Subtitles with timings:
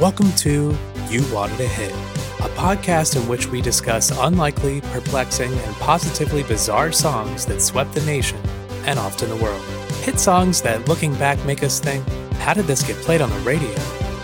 [0.00, 0.74] Welcome to
[1.10, 6.90] You Wanted a Hit, a podcast in which we discuss unlikely, perplexing, and positively bizarre
[6.90, 8.40] songs that swept the nation
[8.86, 9.60] and often the world.
[10.02, 12.02] Hit songs that, looking back, make us think
[12.36, 13.74] how did this get played on the radio?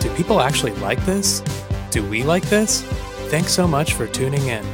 [0.01, 1.43] Do people actually like this?
[1.91, 2.81] Do we like this?
[3.29, 4.65] Thanks so much for tuning in.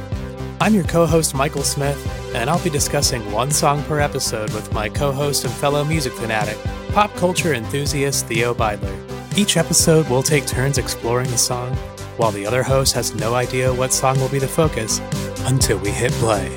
[0.61, 1.99] I'm your co host, Michael Smith,
[2.33, 6.13] and I'll be discussing one song per episode with my co host and fellow music
[6.13, 6.57] fanatic,
[6.93, 9.12] pop culture enthusiast Theo Beidler.
[9.35, 11.75] Each episode, we'll take turns exploring a song,
[12.17, 14.99] while the other host has no idea what song will be the focus
[15.45, 16.49] until we hit play.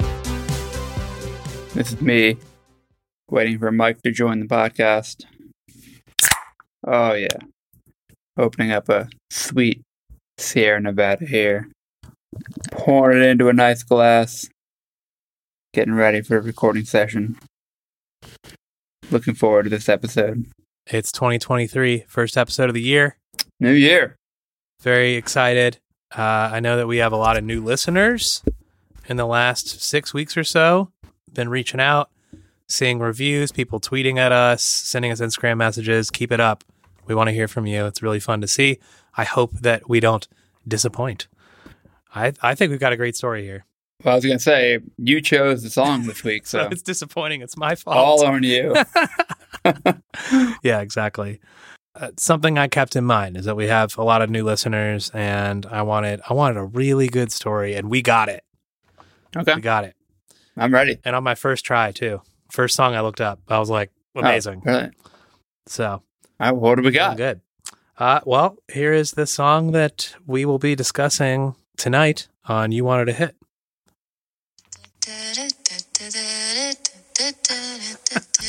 [1.73, 2.37] This is me
[3.31, 5.25] waiting for Mike to join the podcast.
[6.87, 7.39] Oh, yeah.
[8.37, 9.81] Opening up a sweet
[10.37, 11.71] Sierra Nevada here.
[12.73, 14.51] Pouring it into a nice glass.
[15.73, 17.39] Getting ready for a recording session.
[19.11, 20.45] Looking forward to this episode.
[20.89, 23.17] It's 2023, first episode of the year.
[23.59, 24.17] New year.
[24.81, 25.81] Very excited.
[26.17, 28.45] Uh, I know that we have a lot of new listeners
[29.07, 30.93] in the last six weeks or so.
[31.33, 32.11] Been reaching out,
[32.69, 36.09] seeing reviews, people tweeting at us, sending us Instagram messages.
[36.09, 36.63] Keep it up.
[37.07, 37.85] We want to hear from you.
[37.87, 38.79] It's really fun to see.
[39.17, 40.29] I hope that we don't
[40.69, 41.27] disappoint.
[42.15, 43.67] I I think we've got a great story here.
[44.05, 47.41] Well, I was going to say, you chose the song this week, so it's disappointing.
[47.41, 47.97] It's my fault.
[47.97, 48.75] all on you.
[50.63, 51.41] yeah, exactly.
[51.95, 55.11] Uh, something I kept in mind is that we have a lot of new listeners,
[55.15, 58.45] and I wanted I wanted a really good story, and we got it.
[59.35, 59.55] Okay.
[59.55, 59.95] We got it,
[60.57, 60.99] I'm ready.
[61.05, 62.21] and on my first try too.
[62.51, 64.63] First song I looked up, I was like, amazing.
[64.67, 64.91] Oh, really?
[65.67, 66.03] So All
[66.39, 67.17] right, what do we got?
[67.17, 67.41] good.
[67.99, 73.09] Uh, well, here is the song that we will be discussing tonight on "You Wanted
[73.09, 73.37] a Hit."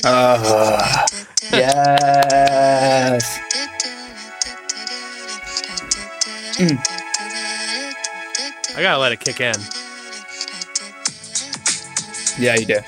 [0.09, 1.05] Uh,
[1.51, 3.39] yes.
[6.57, 6.79] Mm.
[8.77, 9.53] I gotta let it kick in.
[12.39, 12.79] Yeah, you do.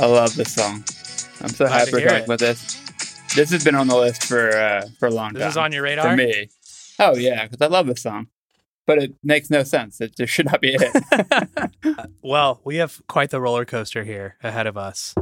[0.00, 0.84] I love this song.
[1.42, 2.80] I'm so Glad happy we're talking about this.
[3.34, 5.48] This has been on the list for uh, for a long This time.
[5.48, 6.48] This is on your radar for me.
[6.98, 8.28] Oh yeah, because I love this song,
[8.86, 10.00] but it makes no sense.
[10.00, 11.70] It there should not be a hit.
[12.22, 15.14] Well, we have quite the roller coaster here ahead of us.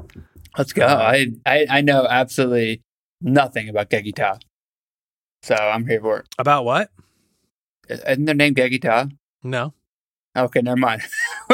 [0.58, 0.86] Let's go.
[0.86, 2.82] I, I I know absolutely
[3.20, 4.38] nothing about Geggy Tah,
[5.42, 6.26] so I'm here for it.
[6.38, 6.90] About what?
[7.88, 9.06] Isn't their name Geggy Tah?
[9.42, 9.74] No.
[10.36, 11.02] Okay, never mind.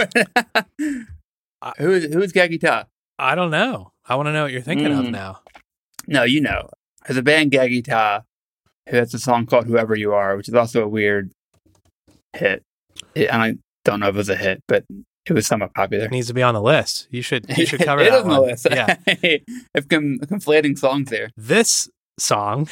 [1.79, 2.85] who is who is Geggy Tah?
[3.19, 3.93] I don't know.
[4.09, 5.11] I want to know what you're thinking of Mm.
[5.11, 5.41] now.
[6.07, 6.69] No, you know.
[7.07, 8.23] There's a band Geggy Tah
[8.87, 11.31] has a song called "Whoever You Are," which is also a weird
[12.33, 12.63] hit.
[13.15, 14.85] It, I don't know if it was a hit, but
[15.27, 16.05] it was somewhat popular.
[16.07, 17.07] It needs to be on the list.
[17.11, 18.67] You should you should cover it that is on the list.
[18.71, 18.97] Yeah.
[19.75, 21.31] I've com- conflating songs here.
[21.37, 21.89] This
[22.19, 22.69] song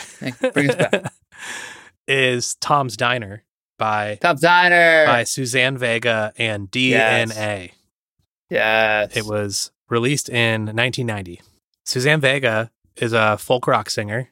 [0.53, 1.13] Bring us back.
[2.09, 3.45] is Tom's Diner
[3.79, 5.07] by Top Diner.
[5.07, 7.73] by Suzanne Vega and DNA.
[8.51, 9.17] Yes.
[9.17, 11.41] It was released in 1990.
[11.87, 14.31] Suzanne Vega is a folk rock singer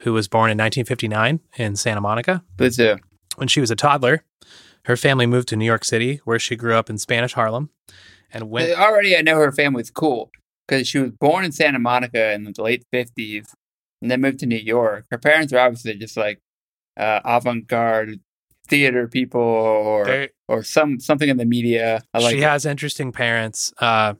[0.00, 2.42] who was born in 1959 in Santa Monica.
[2.56, 2.96] But too.
[3.36, 4.24] When she was a toddler,
[4.84, 7.70] her family moved to New York City, where she grew up in Spanish Harlem,
[8.32, 8.72] and went.
[8.78, 10.30] Already, I know her family's cool
[10.66, 13.54] because she was born in Santa Monica in the late fifties,
[14.02, 15.06] and then moved to New York.
[15.10, 16.40] Her parents are obviously just like
[16.96, 18.20] uh, avant-garde
[18.68, 22.02] theater people, or They- or some something in the media.
[22.14, 22.34] I like.
[22.34, 22.44] she it.
[22.44, 23.72] has interesting parents.
[23.78, 24.14] Uh,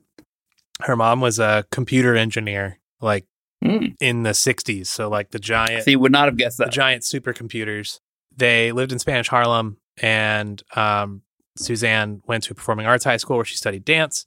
[0.83, 3.25] her mom was a computer engineer, like
[3.65, 3.97] Mm.
[4.01, 4.87] in the 60s.
[4.87, 6.73] So, like the giant, See, would not have guessed the that.
[6.73, 8.01] giant supercomputers.
[8.37, 11.23] They lived in Spanish Harlem, and um,
[11.57, 14.27] Suzanne went to a performing arts high school where she studied dance.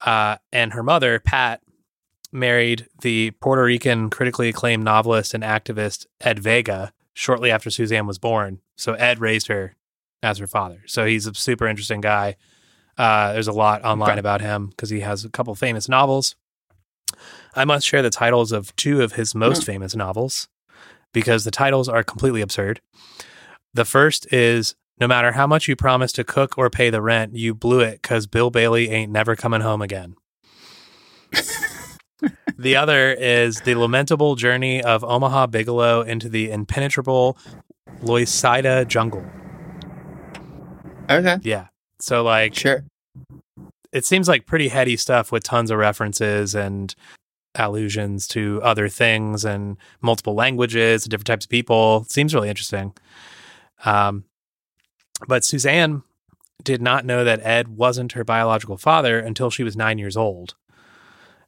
[0.00, 1.60] Uh, and her mother, Pat,
[2.32, 8.18] married the Puerto Rican critically acclaimed novelist and activist Ed Vega shortly after Suzanne was
[8.18, 8.58] born.
[8.76, 9.76] So Ed raised her
[10.24, 10.82] as her father.
[10.86, 12.34] So he's a super interesting guy.
[12.98, 14.18] Uh, there's a lot online Okay.
[14.18, 16.34] about him because he has a couple famous novels.
[17.56, 19.72] I must share the titles of two of his most Hmm.
[19.72, 20.48] famous novels
[21.12, 22.80] because the titles are completely absurd.
[23.72, 27.34] The first is No matter how much you promise to cook or pay the rent,
[27.34, 30.14] you blew it because Bill Bailey ain't never coming home again.
[32.56, 37.36] the other is The Lamentable Journey of Omaha Bigelow into the Impenetrable
[38.04, 39.24] Loisaida Jungle.
[41.10, 41.66] Okay, Yeah.
[42.00, 42.84] So, like, sure.
[43.92, 46.94] it seems like pretty heady stuff with tons of references and
[47.54, 52.04] allusions to other things and multiple languages, different types of people.
[52.08, 52.94] Seems really interesting.
[53.84, 54.24] Um,
[55.26, 56.02] but Suzanne
[56.62, 60.54] did not know that Ed wasn't her biological father until she was nine years old.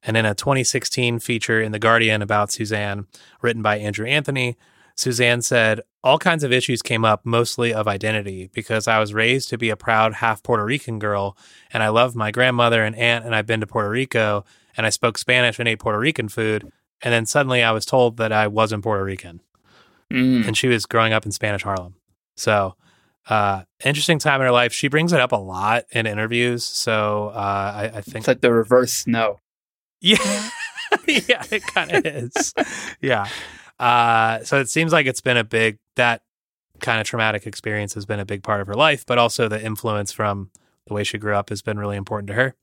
[0.03, 3.06] And in a 2016 feature in The Guardian about Suzanne,
[3.43, 4.56] written by Andrew Anthony,
[4.94, 9.50] Suzanne said, All kinds of issues came up, mostly of identity, because I was raised
[9.50, 11.37] to be a proud half Puerto Rican girl,
[11.73, 14.44] and I love my grandmother and aunt, and I've been to Puerto Rico,
[14.76, 16.70] and I spoke Spanish and ate Puerto Rican food.
[17.02, 19.40] And then suddenly I was told that I wasn't Puerto Rican.
[20.12, 20.46] Mm.
[20.46, 21.94] And she was growing up in Spanish Harlem.
[22.37, 22.76] So,
[23.28, 24.73] uh, interesting time in her life.
[24.73, 26.64] She brings it up a lot in interviews.
[26.64, 29.40] So, uh, I, I think It's like the reverse snow.
[30.00, 30.50] yeah.
[31.06, 32.55] yeah, it kind of is.
[33.00, 33.26] Yeah.
[33.81, 36.23] Uh, so it seems like it's been a big, that
[36.81, 39.62] kind of traumatic experience has been a big part of her life, but also the
[39.62, 40.50] influence from
[40.87, 42.55] the way she grew up has been really important to her.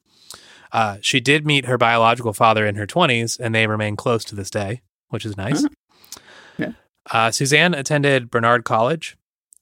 [0.74, 4.36] Uh, she did meet her biological father in her 20s, and they remain close to
[4.36, 5.62] this day, which is nice.
[5.62, 5.70] Huh.
[6.58, 6.72] Yeah.
[7.12, 9.16] Uh, Suzanne attended Barnard College,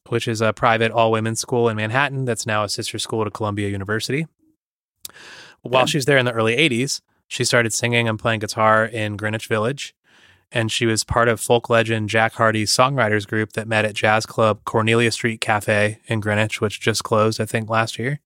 [0.07, 3.29] which is a private all women's school in Manhattan that's now a sister school to
[3.29, 4.25] Columbia University.
[5.61, 5.85] While Yeah.
[5.85, 9.47] she was there in the early 80s, she started singing and playing guitar in Greenwich
[9.47, 9.93] Village.
[10.53, 14.25] And she was part of folk legend Jack Hardy's songwriters group that met at Jazz
[14.25, 18.19] Club Cornelia Street Cafe in Greenwich, which just closed, I think, last year.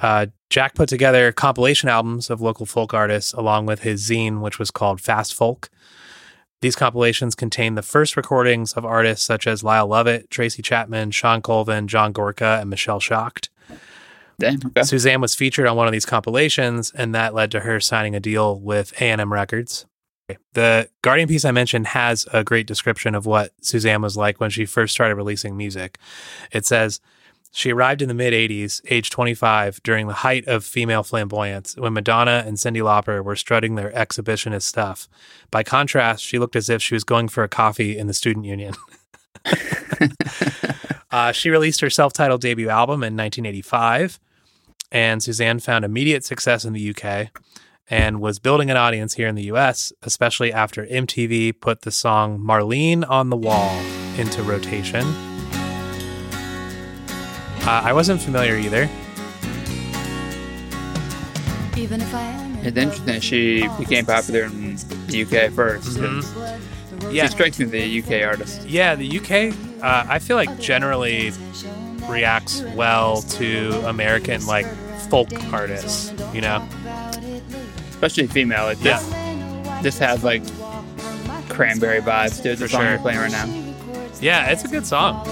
[0.00, 4.58] Uh, Jack put together compilation albums of local folk artists along with his zine, which
[4.58, 5.68] was called Fast Folk.
[6.60, 11.40] These compilations contain the first recordings of artists such as Lyle Lovett, Tracy Chapman, Shawn
[11.40, 13.50] Colvin, John Gorka, and Michelle Shocked.
[14.40, 14.60] Damn.
[14.66, 14.82] Okay.
[14.82, 18.20] Suzanne was featured on one of these compilations, and that led to her signing a
[18.20, 19.86] deal with A&M Records.
[20.52, 24.50] The Guardian piece I mentioned has a great description of what Suzanne was like when
[24.50, 25.98] she first started releasing music.
[26.52, 27.00] It says,
[27.52, 31.92] she arrived in the mid 80s, age 25, during the height of female flamboyance, when
[31.92, 35.08] Madonna and Cyndi Lauper were strutting their exhibitionist stuff.
[35.50, 38.44] By contrast, she looked as if she was going for a coffee in the student
[38.46, 38.74] union.
[41.10, 44.20] uh, she released her self titled debut album in 1985,
[44.92, 47.28] and Suzanne found immediate success in the UK
[47.90, 52.38] and was building an audience here in the US, especially after MTV put the song
[52.38, 53.78] Marlene on the Wall
[54.16, 55.27] into rotation.
[57.68, 58.84] Uh, I wasn't familiar either.
[61.76, 64.76] Even if I am It's interesting that she became popular in
[65.08, 67.12] the UK 1st Mhm.
[67.12, 67.26] Yeah.
[67.26, 68.66] She strikes me as the UK artist.
[68.66, 71.30] Yeah, the UK, uh, I feel like generally
[72.08, 74.66] reacts well to American like
[75.10, 76.66] folk artists, you know?
[77.90, 78.64] Especially female.
[78.64, 78.98] Like Yeah.
[78.98, 80.42] this, this has like
[81.50, 82.58] cranberry vibes to it.
[82.60, 82.90] The For song sure.
[82.92, 83.46] you're playing right now.
[84.22, 85.28] Yeah, it's a good song.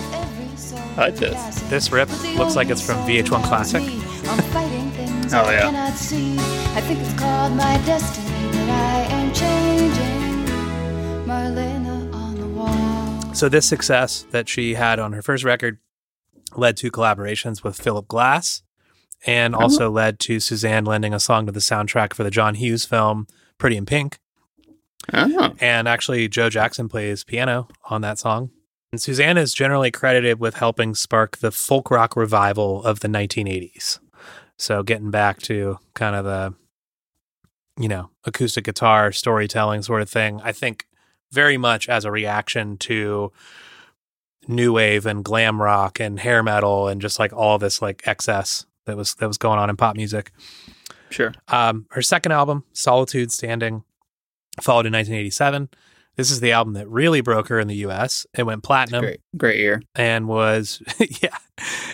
[0.72, 1.60] I like this.
[1.62, 3.82] This rip looks like it's from VH1 Classic.
[3.82, 5.62] I'm fighting things Oh, yeah.
[5.62, 6.34] cannot see.
[6.38, 10.46] I think it's called my destiny that I am changing.
[11.26, 13.34] Marlena on the wall.
[13.34, 15.78] So this success that she had on her first record
[16.56, 18.62] led to collaborations with Philip Glass
[19.26, 19.62] and uh-huh.
[19.64, 23.26] also led to Suzanne lending a song to the soundtrack for the John Hughes film
[23.58, 24.18] Pretty in Pink.
[25.12, 28.50] Oh, And actually, Joe Jackson plays piano on that song.
[28.96, 33.98] And Suzanne is generally credited with helping spark the folk rock revival of the 1980s.
[34.56, 36.54] So, getting back to kind of the,
[37.78, 40.86] you know, acoustic guitar storytelling sort of thing, I think
[41.30, 43.32] very much as a reaction to
[44.48, 48.64] new wave and glam rock and hair metal and just like all this like excess
[48.86, 50.32] that was that was going on in pop music.
[51.10, 51.34] sure.
[51.48, 53.84] Um, her second album, Solitude Standing,
[54.62, 55.68] followed in 1987.
[56.16, 58.26] This is the album that really broke her in the US.
[58.34, 59.82] It went platinum Great, great ear.
[59.94, 60.82] and was
[61.22, 61.36] yeah,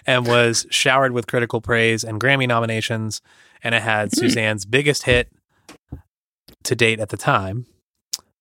[0.07, 3.21] and was showered with critical praise and Grammy nominations
[3.65, 5.29] and it had Suzanne's biggest hit
[6.65, 7.67] to date at the time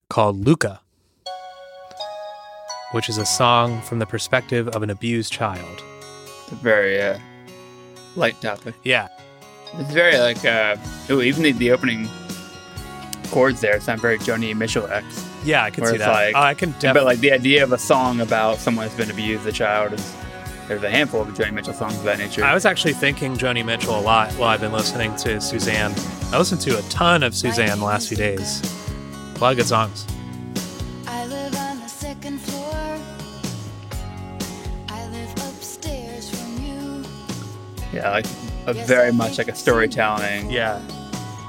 [0.10, 0.82] called Luka,
[2.92, 5.84] which is a song from the perspective of an abused child.
[6.44, 7.18] It's a very uh,
[8.16, 8.76] light topic.
[8.84, 9.08] Yeah.
[9.76, 10.76] It's very like uh,
[11.10, 12.08] ooh, even the, the opening
[13.30, 15.28] chords there sound very Joni Mitchell X.
[15.44, 16.10] Yeah, I can Where see that.
[16.12, 19.10] like- oh, I can But like the idea of a song about someone who's been
[19.12, 20.14] abused as a child is
[20.68, 22.44] there's a handful of Joni Mitchell songs of that nature.
[22.46, 25.94] I was actually thinking Joni Mitchell a lot while I've been listening to Suzanne.
[26.32, 28.62] I listened to a ton of Suzanne the last few days.
[29.36, 30.06] A lot of good songs.
[31.08, 33.00] I live on the second floor.
[34.90, 37.04] I live upstairs from you.
[37.92, 38.26] yeah, like
[38.68, 40.80] a very much like a storytelling Yeah.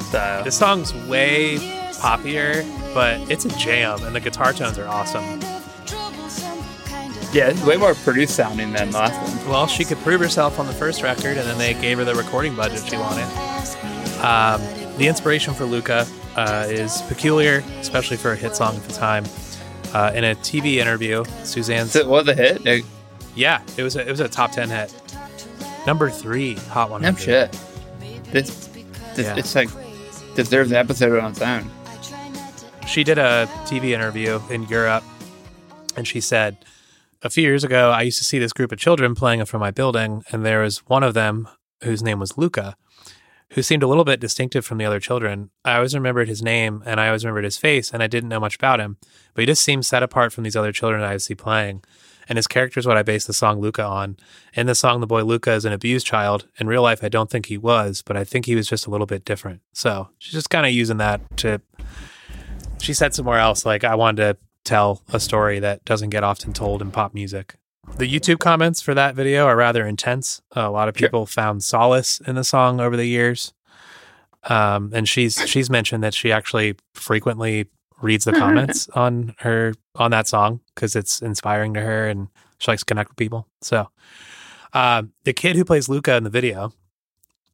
[0.08, 0.42] style.
[0.44, 1.58] This song's way
[2.00, 5.22] poppier, but it's a jam, and the guitar tones are awesome.
[5.22, 9.50] Kind of troublesome, kind of Yeah, it's way more produced sounding than last one.
[9.50, 12.14] Well, she could prove herself on the first record, and then they gave her the
[12.14, 13.26] recording budget she wanted.
[14.24, 14.60] Um,
[14.98, 16.06] the inspiration for Luka
[16.36, 19.24] uh, is peculiar, especially for a hit song at the time.
[19.94, 22.64] Uh, in a TV interview, Suzanne So it was a hit.
[22.66, 22.84] It-
[23.34, 24.92] Yeah, it was a, it was a top ten hit.
[25.86, 27.12] Number three, Hot 100.
[27.12, 27.58] No shit.
[28.30, 28.68] This,
[29.16, 29.36] this Yeah.
[29.36, 29.68] it's like
[30.34, 31.70] deserves an episode on its own.
[32.86, 35.04] She did a TV interview in Europe,
[35.96, 36.58] and she said,
[37.22, 39.62] A few years ago, I used to see this group of children playing in front
[39.62, 41.48] of my building, and there was one of them
[41.82, 42.76] whose name was Luka,
[43.52, 45.50] who seemed a little bit distinctive from the other children.
[45.64, 48.40] I always remembered his name, and I always remembered his face, and I didn't know
[48.40, 48.98] much about him,
[49.34, 51.82] but he just seemed set apart from these other children I see playing.
[52.28, 54.16] And his character is what I based the song Luka on.
[54.54, 56.46] In the song, the boy Luka is an abused child.
[56.58, 58.90] In real life, I don't think he was, but I think he was just a
[58.90, 59.60] little bit different.
[59.72, 61.60] So she's just kind of using that to
[62.82, 66.52] she said somewhere else like i wanted to tell a story that doesn't get often
[66.52, 67.56] told in pop music.
[67.96, 70.40] The youtube comments for that video are rather intense.
[70.52, 71.08] A lot of Sure.
[71.08, 73.52] people found solace in the song over the years.
[74.44, 77.66] Um, and she's she's mentioned that she actually frequently
[78.00, 82.70] reads the comments on her on that song because it's inspiring to her and she
[82.70, 83.48] likes to connect with people.
[83.62, 83.88] So
[84.72, 86.72] uh, the kid who plays luka in the video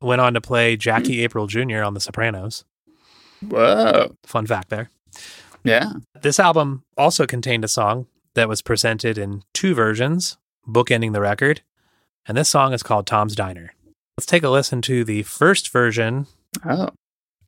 [0.02, 2.66] went on to play jackie aprile jr on the sopranos.
[3.40, 4.14] Whoa.
[4.24, 4.90] fun fact there
[5.64, 5.92] Yeah.
[6.22, 10.36] This album also contained a song that was presented in two versions,
[10.66, 11.62] bookending the record.
[12.26, 13.72] And this song is called Tom's Diner.
[14.16, 16.26] Let's take a listen to the first version
[16.64, 16.90] Oh.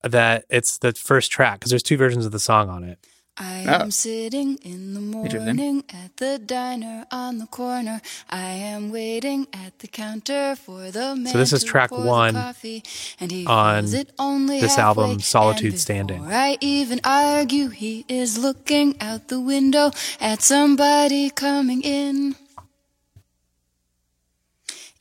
[0.03, 2.99] that it's the first track because there's two versions of the song on it.
[3.41, 3.83] I Oh.
[3.85, 8.03] am sitting in the morning at the diner on the corner.
[8.29, 12.83] I am waiting at the counter for the man So this is track one coffee,
[13.19, 16.23] and he on fills it only this album, Solitude Standing.
[16.27, 22.37] I even argue, he is looking out the window at somebody coming in.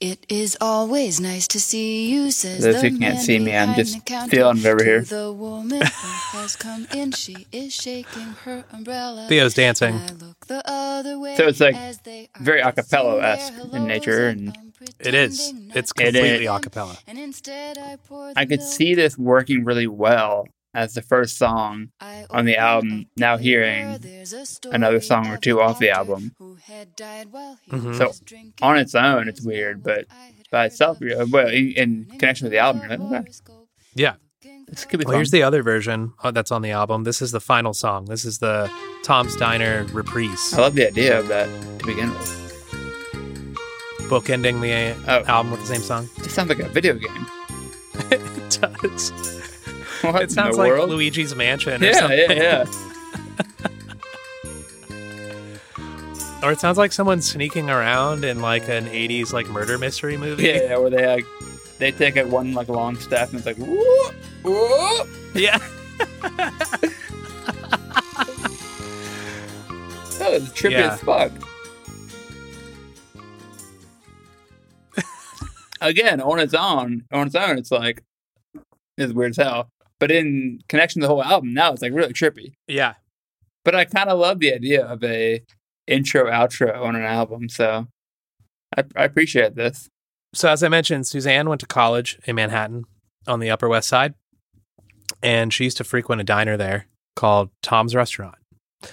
[0.01, 3.53] It is always nice to see you, says Those the who can't man see me,
[3.53, 5.01] I'm behind just the counter feeling over here.
[5.01, 9.25] The woman who has come in, she is shaking her umbrella.
[9.27, 9.95] Theo's dancing.
[9.95, 13.53] I look the other way So it's like as they are very a kissing cappella-esque
[13.73, 15.37] in nature, and and- I'm It is.
[15.51, 16.61] pretending not It's to completely see a them.
[16.61, 16.97] cappella.
[17.05, 20.47] And instead I pour I could see this working really well
[20.83, 21.89] as the first song
[22.29, 23.05] on the album.
[23.17, 26.33] Now hearing door, there's a story another song or two off the album.
[26.37, 27.97] who had died while he Mhm.
[27.97, 28.13] So,
[28.61, 30.05] on its own, it's weird, but
[30.51, 33.31] by itself, of yeah, well, in, in connection with the album, you're like, okay.
[33.95, 34.15] Yeah.
[34.67, 35.19] this could be Well, fun.
[35.19, 37.03] here's the other version uh, that's on the album.
[37.03, 38.05] This is the final song.
[38.05, 38.69] This is the
[39.03, 41.47] Tom's Diner reprise, I love the idea of that
[41.79, 42.35] to begin with.
[44.09, 45.23] bookending the Oh.
[45.25, 46.09] album with the same song.
[46.17, 47.25] It sounds like a video game.
[48.11, 49.11] it does.
[50.11, 50.89] What It sounds like world?
[50.89, 52.19] Luigi's Mansion or Yeah, something.
[52.37, 52.65] yeah, yeah.
[56.41, 60.43] Or it sounds like someone sneaking around in like an 80s like murder mystery movie.
[60.43, 61.25] Yeah, yeah, where they like
[61.79, 65.07] they take it one like long step and it's like whoop, whoop.
[65.35, 65.59] Yeah.
[70.21, 70.93] Oh, it's trippy Yeah.
[70.93, 71.31] as fuck.
[75.81, 78.03] Again, on its own, on its own, it's like
[78.97, 79.71] it's weird as hell.
[79.99, 82.53] But in connection to the whole album, now it's like really trippy.
[82.67, 82.95] Yeah.
[83.65, 85.43] But I kind of love the idea of a
[85.87, 87.87] intro outro on an album, so
[88.77, 89.89] I, I appreciate this.
[90.33, 92.85] So as I mentioned, Suzanne went to college in Manhattan
[93.27, 94.13] on the Upper West Side,
[95.21, 98.35] and she used to frequent a diner there called Tom's Restaurant.
[98.81, 98.91] Does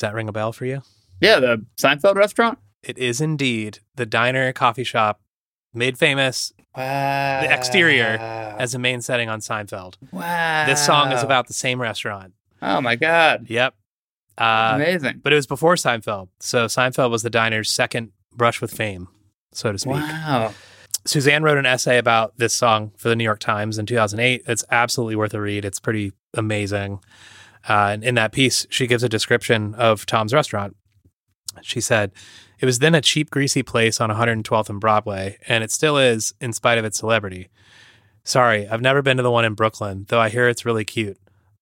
[0.00, 0.82] that ring a bell for you?
[1.20, 2.58] Yeah, the Seinfeld restaurant.
[2.82, 5.20] It is indeed the diner coffee shop
[5.74, 7.40] made famous Wow.
[7.42, 8.18] The exterior
[8.58, 9.94] as a main setting on Seinfeld.
[10.12, 10.66] wow.
[10.66, 12.32] This song is about the same restaurant.
[12.62, 13.74] Oh my god, Yep.
[14.38, 15.20] Uh, amazing!
[15.22, 16.28] but it was before Seinfeld.
[16.38, 19.08] So Seinfeld was the diner's second brush with fame,
[19.52, 19.92] so to speak.
[19.94, 20.54] Wow.
[21.06, 24.42] Suzanne wrote an essay about this song for the New York Times in 2008.
[24.46, 25.64] It's absolutely worth a read.
[25.64, 27.00] It's pretty amazing.
[27.68, 30.76] Uh, and in that piece, she gives a description of Tom's restaurant.
[31.62, 32.12] She said,
[32.60, 36.34] It was then a cheap, greasy place on 112th and Broadway, and it still is,
[36.40, 37.48] in spite of its celebrity.
[38.22, 41.18] Sorry, I've never been to the one in Brooklyn, though I hear it's really cute.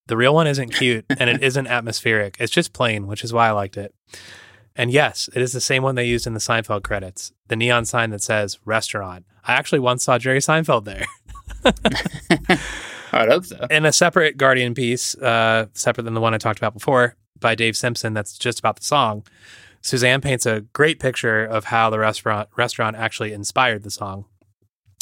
[0.07, 2.35] The real one isn't cute, and it isn't atmospheric.
[2.39, 3.95] It's just plain, which is why I liked it.
[4.75, 7.85] And yes, it is the same one they used in the Seinfeld credits, the neon
[7.85, 9.25] sign that says restaurant.
[9.45, 11.05] I actually once saw Jerry Seinfeld there.
[13.11, 13.67] I would hope so.
[13.69, 17.55] In a separate Guardian piece, uh, separate than the one I talked about before, by
[17.55, 19.23] Dave Simpson, that's just about the song.
[19.81, 24.25] Suzanne paints a great picture of how the restaurant restaurant actually inspired the song.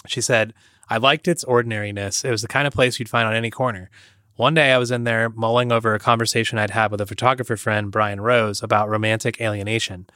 [0.07, 0.53] She said,
[0.89, 2.23] I liked its ordinariness.
[2.23, 3.89] It was the kind of place you'd find on any corner.
[4.35, 7.57] One day I was in there mulling over a conversation I'd had with a photographer
[7.57, 10.07] friend, Brian Rose, about romantic alienation.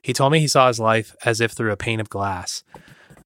[0.00, 2.62] He told me he saw his life as if through a pane of glass.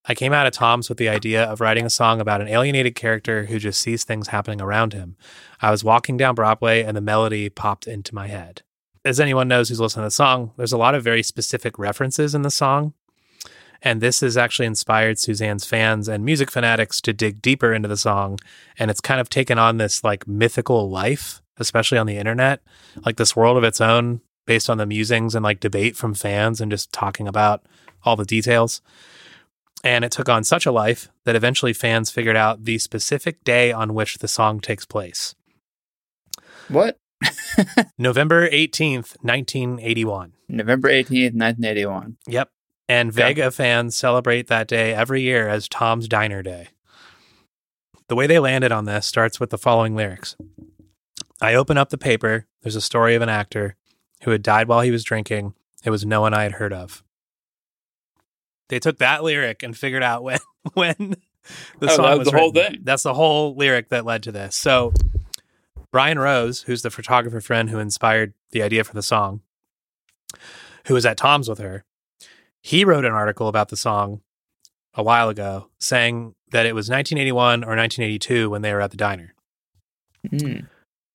[0.07, 2.95] I came out of Tom's with the idea of writing a song about an alienated
[2.95, 5.17] character who just sees things happening around him.
[5.61, 8.63] I was walking down Broadway and the melody popped into my head.
[9.05, 12.35] As anyone knows who's listened to the song, there's a lot of very specific references
[12.35, 12.95] in the song.
[13.81, 17.97] And this has actually inspired Suzanne's fans and music fanatics to dig deeper into the
[17.97, 18.39] song.
[18.79, 22.61] And it's kind of taken on this like mythical life, especially on the internet,
[23.05, 26.61] like this world of its own based on the musings and like debate from fans
[26.61, 27.63] and just talking about
[28.05, 28.81] all the details.
[29.85, 33.71] And it took on such a life that eventually fans figured out the specific day
[33.71, 35.37] on which the song takes place
[36.69, 36.99] What?
[37.99, 40.33] November 18th, 1981.
[40.49, 42.17] November 18th, 1981.
[42.27, 42.51] Yep.
[42.89, 43.13] And.
[43.13, 46.69] Vega fans celebrate that day every year as Tom's Diner Day.
[48.09, 50.37] The way they landed on this starts with the following lyrics
[51.43, 52.47] I open up the paper.
[52.63, 53.77] There's a story of an actor
[54.23, 55.55] who had died while he was drinking.
[55.85, 57.05] It was no one I had heard of.
[58.69, 60.39] They took that lyric and figured out when
[60.75, 61.17] when
[61.79, 62.79] the Oh, song was was the whole thing.
[62.83, 64.57] That's the whole lyric that led to this.
[64.57, 64.93] So
[65.91, 69.41] Brian Rose, who's the photographer friend who inspired the idea for the song,
[70.87, 71.85] who was at Tom's with her,
[72.61, 74.21] he wrote an article about the song
[74.95, 78.97] a while ago saying that it was 1981 or 1982 when they were at the
[78.97, 79.35] diner.
[80.29, 80.61] Hmm.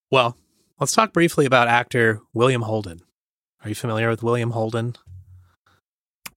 [0.09, 0.37] Well,
[0.79, 3.01] let's talk briefly about actor William Holden.
[3.63, 4.95] Are you familiar with William Holden?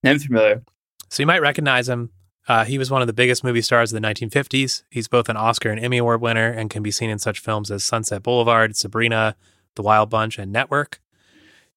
[0.05, 0.63] I'm familiar.
[1.09, 2.11] So you might recognize him.
[2.49, 4.83] Uh, he was one of the biggest movie stars of the 1950s.
[4.91, 7.71] He's both an Oscar and Emmy Award winner and can be seen in such films
[7.71, 9.37] as Sunset Boulevard, Sabrina,
[9.75, 11.01] The Wild Bunch, and Network.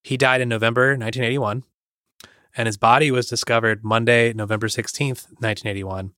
[0.02, 1.64] He died in November 1981,
[2.56, 6.12] and his body was discovered Monday, November 16th, 1981,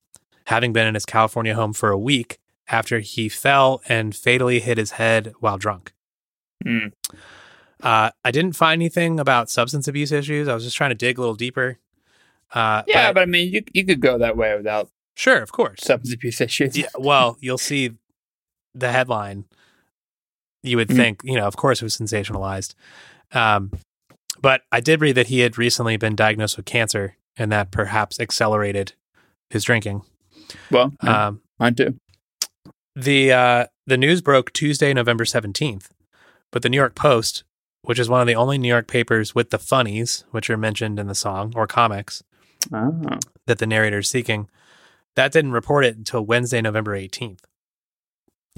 [0.45, 4.77] having been in his California home for a week after he fell and fatally hit
[4.77, 5.93] his head while drunk.
[6.63, 6.87] Hmm.
[7.81, 10.47] Uh, I didn't find anything about substance abuse issues.
[10.47, 11.79] I was just trying to dig a little deeper.
[12.53, 15.79] Uh, Yeah, but I mean, you you could go that way without sure, of course.
[15.81, 16.77] substance abuse issues.
[16.77, 17.91] Yeah, well, you'll see
[18.75, 19.45] the headline.
[20.61, 20.95] You would Mhm.
[20.95, 22.73] think, you know, of course, it was sensationalized.
[23.31, 23.71] Um,
[24.41, 28.19] but I did read that he had recently been diagnosed with cancer, and that perhaps
[28.19, 28.93] accelerated
[29.49, 30.03] his drinking.
[30.71, 31.97] Well, yeah, Um, mine too.
[32.95, 35.91] the uh, the news broke Tuesday, November seventeenth,
[36.51, 37.43] but the New York Post,
[37.81, 40.99] which is one of the only New York papers with the funnies, which are mentioned
[40.99, 42.23] in the song or comics
[42.71, 43.01] Oh.
[43.47, 44.49] that the narrator is seeking,
[45.15, 47.45] that didn't report it until Wednesday, November eighteenth.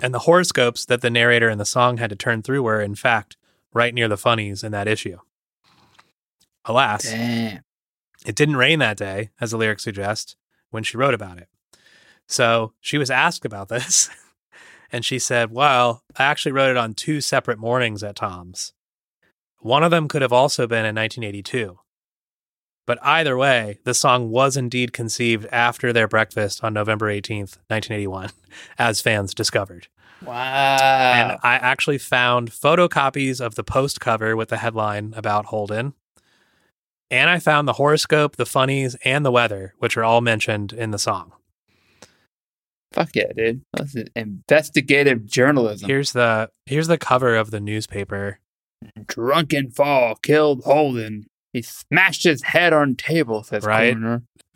[0.02, 2.96] And the horoscopes that the narrator in the song had to turn through were, in
[2.96, 3.38] fact,
[3.74, 5.18] right near the funnies in that issue.
[6.66, 7.62] Alas, Damn.
[8.26, 10.36] it didn't rain that day, as the lyrics suggest,
[10.70, 11.48] when she wrote about it.
[12.28, 14.10] So she was asked about this,
[14.92, 18.74] and she said, Well, I actually wrote it on two separate mornings at Tom's.
[19.60, 21.80] One of them could have also been in 1982.
[22.86, 28.30] But either way, the song was indeed conceived after their breakfast on November 18th, 1981,
[28.78, 29.88] as fans discovered.
[30.24, 30.34] Wow.
[30.34, 35.94] And I actually found photocopies of the post cover with the headline about Holden.
[37.12, 40.92] And I found the horoscope, the funnies, and the weather, which are all mentioned in
[40.92, 41.34] the song.
[42.92, 43.62] Fuck yeah, dude.
[43.74, 45.88] This is investigative journalism.
[45.88, 48.40] Here's the here's the cover of the newspaper.
[49.06, 51.28] Drunken fall killed Holden.
[51.56, 53.96] He smashed his head on table, says Right.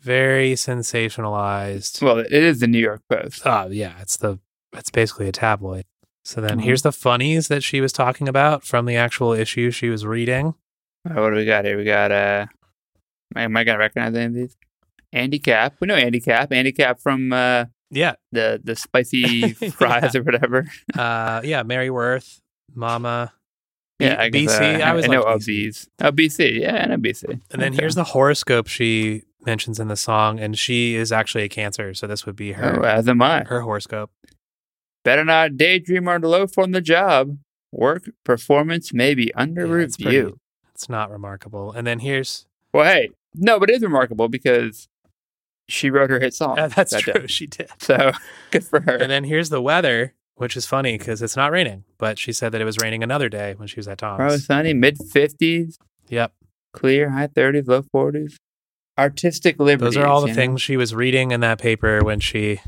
[0.02, 2.02] Very sensationalized.
[2.02, 3.42] Well, it is the New York Post.
[3.46, 4.38] Oh yeah, it's the
[4.74, 5.84] it's basically a tabloid.
[6.24, 6.64] So then Mhm.
[6.64, 10.54] here's the funnies that she was talking about from the actual issue she was reading.
[11.08, 11.76] Uh, what do we got here?
[11.78, 12.46] We got uh
[13.34, 14.56] am I gonna recognize any of these?
[15.12, 15.76] Andy Capp.
[15.80, 16.52] We know Andy Capp.
[16.52, 20.66] Andy Capp from uh Yeah, the the spicy fries or whatever.
[20.98, 22.40] uh, yeah, Mary Worth,
[22.74, 23.32] Mama.
[24.00, 24.80] B- Yeah, I guess, BC.
[24.80, 25.86] uh, I always know liked BC.
[26.02, 26.60] Oh, BC.
[26.60, 27.24] Yeah, I know BC.
[27.52, 27.82] And then Okay.
[27.82, 32.06] here's the horoscope she mentions in the song, and she is actually a Cancer, so
[32.06, 33.44] this would be her Oh, as am I.
[33.44, 34.10] her horoscope.
[35.04, 37.38] Better not daydream or loaf on the job.
[37.72, 40.22] Work performance may be under Yeah, it's review.
[40.22, 40.36] pretty-
[40.74, 41.72] It's not remarkable.
[41.72, 44.88] And then here's Well, hey, no, but it is remarkable because
[45.68, 46.58] she wrote her hit song.
[46.58, 47.26] uh, that's that true, day.
[47.28, 47.68] she did.
[47.78, 48.12] So
[48.50, 48.96] good for her.
[48.96, 52.50] And then here's the weather, which is funny because it's not raining, but she said
[52.52, 54.16] that it was raining another day when she was at Tom's.
[54.16, 55.74] Probably sunny, mid 50s,
[56.08, 56.32] Yep,
[56.72, 58.36] clear, high 30s, low 40s.
[58.96, 59.84] Artistic liberty.
[59.84, 62.58] those are all the things she was reading in that paper when she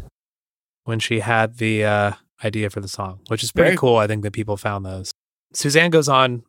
[0.85, 2.13] when she had the uh,
[2.45, 3.97] idea for the song, which is pretty Very cool.
[3.97, 5.11] I think that people found those.
[5.55, 6.43] Suzanne goes on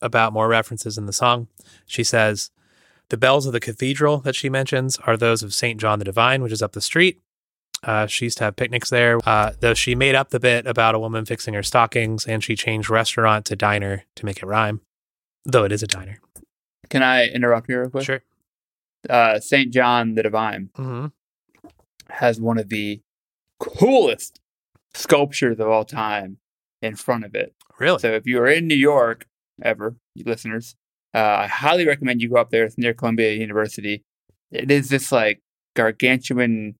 [0.00, 1.48] about more references in the song.
[1.84, 2.52] She says
[3.08, 5.80] the bells of the cathedral that she mentions are those of St.
[5.80, 7.20] John the Divine, which is up the street.
[7.82, 10.94] Uh, she used to have picnics there, uh, though she made up the bit about
[10.94, 14.80] a woman fixing her stockings and she changed restaurant to diner to make it rhyme,
[15.46, 16.18] though it is a diner.
[16.90, 18.04] Can I interrupt you real quick?
[18.04, 18.22] Sure.
[19.08, 19.72] Uh, St.
[19.72, 21.06] John the Divine hmm
[22.10, 23.00] has one of the
[23.60, 24.40] coolest
[24.94, 26.38] sculptures of all time
[26.82, 27.54] in front of it.
[27.78, 28.00] Really?
[28.00, 29.26] So if you are in New York
[29.62, 30.74] ever, you listeners,
[31.14, 32.64] uh, I highly recommend you go up there.
[32.64, 34.02] It's near Columbia University.
[34.50, 35.40] it is this like
[35.76, 36.74] gargantuan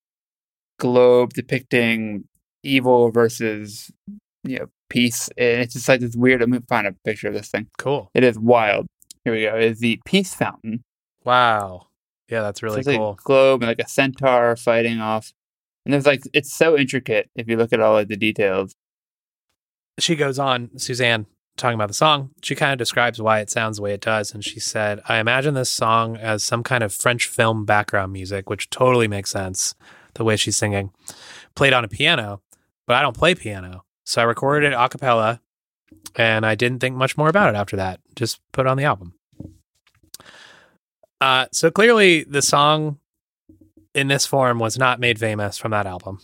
[0.80, 2.24] globe depicting
[2.64, 3.90] evil versus
[4.42, 5.28] you know peace.
[5.38, 6.40] And it's just like this weird.
[6.40, 7.68] Let me find a picture of this thing.
[7.78, 8.10] Cool.
[8.14, 8.86] It is wild.
[9.24, 9.54] Here we go.
[9.56, 10.82] It is the peace fountain.
[11.24, 11.86] Wow.
[12.28, 13.12] Yeah, that's So really it's like cool.
[13.12, 15.32] a globe and like a centaur fighting off.
[15.84, 18.74] And there's like it's so intricate if you look at all of the details.
[19.98, 22.30] she goes on, Suzanne, talking about the song.
[22.42, 24.32] She kind of describes why it sounds the way it does.
[24.32, 28.48] And she said, I imagine this song as some kind of French film background music,
[28.48, 29.74] which totally makes sense
[30.14, 30.92] the way she's singing.
[31.54, 32.40] Played on a piano,
[32.86, 33.84] but I don't play piano.
[34.04, 35.40] So I recorded it a cappella
[36.16, 38.00] and I didn't think much more about it after that.
[38.16, 39.14] Just put it on the album.
[41.20, 42.98] Uh, so clearly, the song
[43.94, 46.18] in this form was not made famous from that album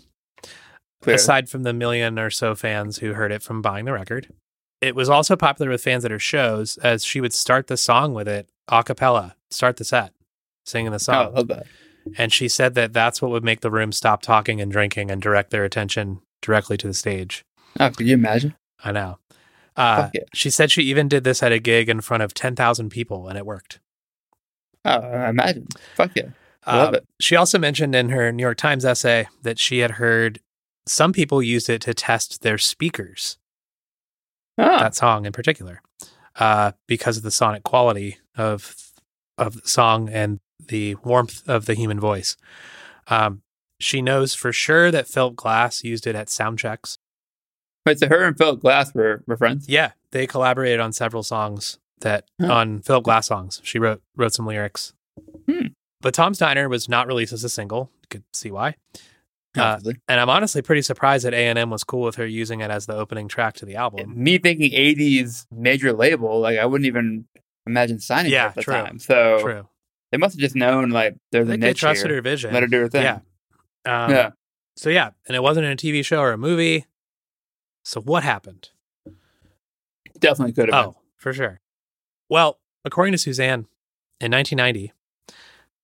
[1.02, 1.16] Clearly.
[1.16, 4.32] aside from the million or so fans who heard it from buying the record.
[4.80, 8.14] It was also popular with fans at her shows as she would start the song
[8.14, 10.12] with it a cappella, start the set,
[10.64, 11.34] singing the Oh, I song.
[11.34, 11.66] love that.
[12.16, 15.20] And she said that that's what would make the room stop talking and drinking and
[15.20, 17.44] direct their attention directly to the stage.
[17.80, 18.54] Oh, could you imagine?
[18.82, 19.18] I know.
[19.76, 20.22] Uh, yeah.
[20.32, 23.36] She said she even did this at a gig in front of 10,000 people and
[23.36, 23.80] it worked.
[24.84, 25.66] Oh, I imagine.
[25.96, 26.28] Fuck yeah.
[26.64, 27.04] I love Um, it.
[27.20, 30.40] She also mentioned in her New York Times essay that she had heard
[30.86, 33.36] some people used it to test their speakers.
[34.58, 35.82] Oh, that song in particular,
[36.36, 38.74] uh, because of the sonic quality of
[39.36, 42.36] of the song and the warmth of the human voice.
[43.08, 43.42] Um,
[43.78, 46.98] she knows for sure that Philip Glass used it at sound checks.
[47.84, 49.68] wait, so her and Philip Glass were, were friends?
[49.68, 52.52] Yeah, they collaborated on several songs that Huh.
[52.52, 53.60] on Philip Glass songs.
[53.64, 54.92] She wrote wrote some lyrics.
[55.48, 55.68] Hmm.
[56.00, 57.90] But Tom's Diner was not released as a single.
[58.02, 58.76] You could see why.
[59.56, 62.84] Uh, And I'm honestly pretty surprised that A&M was cool with her using it as
[62.84, 64.12] the opening track to the album.
[64.22, 67.24] Me thinking 80s major label, like I wouldn't even
[67.66, 68.74] imagine signing Yeah, at the true.
[68.74, 68.98] time.
[68.98, 69.68] So True.
[70.12, 72.16] They must have just known like there's a think they niche trusted here.
[72.16, 72.52] her vision.
[72.52, 73.02] Let her do her thing.
[73.02, 73.20] Yeah.
[73.84, 74.30] Um, yeah.
[74.76, 76.86] So yeah, and it wasn't in a TV show or a movie.
[77.84, 78.70] So what happened?
[80.18, 81.60] Definitely could have Oh, for sure.
[82.28, 83.66] Well, according to Suzanne,
[84.20, 84.92] in 1990,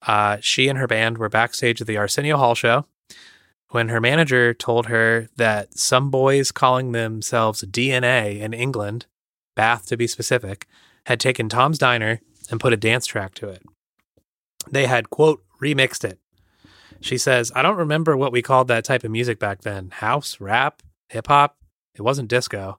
[0.07, 2.87] uh, she and her band were backstage at the Arsenio Hall show
[3.69, 9.07] when her manager told her that some boys calling themselves DNA in England,
[9.55, 10.67] Bath to be specific,
[11.07, 13.63] had taken Tom's Diner and put a dance track to it.
[14.71, 16.19] They had, quote, remixed it.
[17.01, 20.41] She says, I don't remember what we called that type of music back then house,
[20.41, 21.57] rap, hip hop.
[21.95, 22.79] It wasn't disco.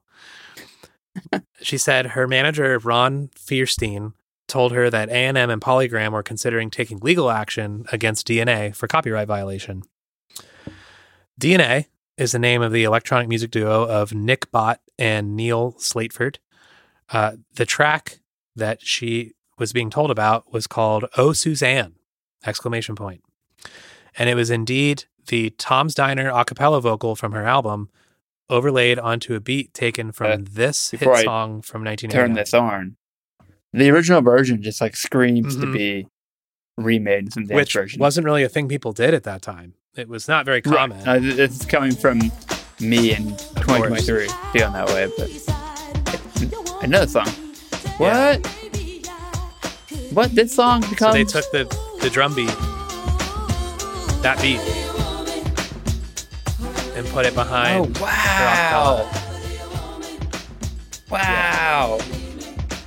[1.60, 4.14] she said her manager, Ron Fierstein,
[4.48, 9.28] told her that A&M and Polygram were considering taking legal action against DNA for copyright
[9.28, 9.82] violation.
[11.40, 16.36] DNA is the name of the electronic music duo of Nick Batt and Neil Slateford.
[17.10, 18.20] Uh, the track
[18.56, 21.94] that she was being told about was called "Oh Suzanne!"
[22.46, 23.22] exclamation point,
[24.18, 27.88] and it was indeed the Tom's Diner a cappella vocal from her album,
[28.50, 32.34] overlaid onto a beat taken from Uh, this hit I song from Turn 1989.
[32.34, 32.96] this on.
[33.72, 35.72] The original version just like screams to Mhm.
[35.72, 36.06] be
[36.76, 38.00] remade in some dance which version.
[38.00, 39.74] wasn't really a thing people did at that time.
[39.96, 40.76] It was not very Right.
[40.76, 41.08] common.
[41.08, 42.18] Uh, th- this coming from
[42.80, 47.28] me in 2023 feeling that way, but another song.
[48.00, 48.38] Yeah.
[50.14, 50.28] What?
[50.28, 51.64] What this song so they took the
[52.00, 52.46] the drum beat,
[54.22, 54.60] that beat,
[56.96, 57.80] and put it behind.
[57.80, 59.10] Oh behind.
[61.10, 61.98] wow!
[61.98, 61.98] Wow!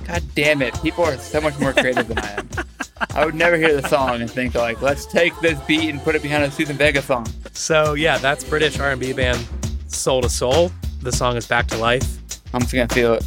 [0.06, 0.72] God damn it!
[0.80, 2.48] People are so much more creative than I am.
[3.10, 6.14] I would never hear the song and think like, let's take this beat and put
[6.14, 7.26] it behind a Susan Vega song.
[7.52, 9.46] So yeah, that's British R and B band
[9.88, 10.72] Soul II Soul.
[11.02, 12.18] The song is Back to Life.
[12.54, 13.24] I'm just gonna feel it.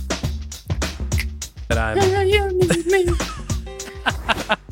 [1.68, 3.22] That I'm.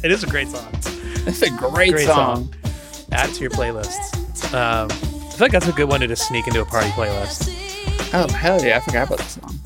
[0.03, 0.69] it is a great song.
[1.27, 2.53] It's a great, Great song.
[3.12, 4.53] Add to your playlists.
[4.53, 7.55] Um, I feel like that's a good one to just sneak into a party playlist.
[8.13, 8.77] Oh hell yeah!
[8.77, 9.59] I forgot about this song.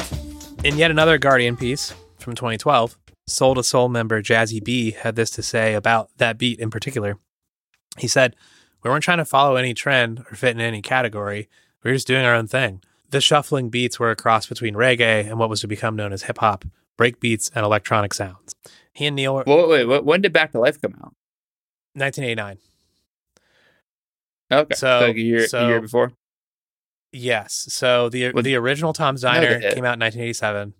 [0.63, 5.29] In yet another Guardian piece from 2012, Soul II Soul member Jazzy B had this
[5.31, 7.17] to say about that beat in particular.
[7.97, 8.35] He said,
[8.83, 11.49] We weren't trying to follow any trend or fit in any category.
[11.83, 12.81] We were just doing our own thing.
[13.09, 16.23] The shuffling beats were a cross between reggae and what was to become known as
[16.23, 16.65] hip hop,
[16.97, 18.55] break beats, and electronic sounds.
[18.93, 21.13] He and Neil were Wait, wait, wait, when did Back to Life come out?
[21.95, 22.57] 1989.
[24.51, 26.11] Okay, So- so, a year, so- a year before.
[27.11, 27.67] Yes.
[27.69, 29.75] So the the original Tom's Diner hit.
[29.75, 30.73] came out in 1987.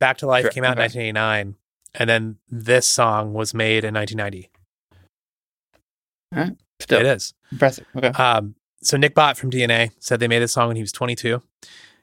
[0.00, 0.84] Back to Life Sure, came out okay.
[1.08, 1.56] in 1989,
[1.94, 4.50] and then this song was made in 1990.
[6.80, 7.34] Still It is.
[7.52, 7.86] impressive.
[7.94, 8.08] Okay.
[8.08, 11.42] Um, so Nick Batt from DNA said they made this song when he was 22.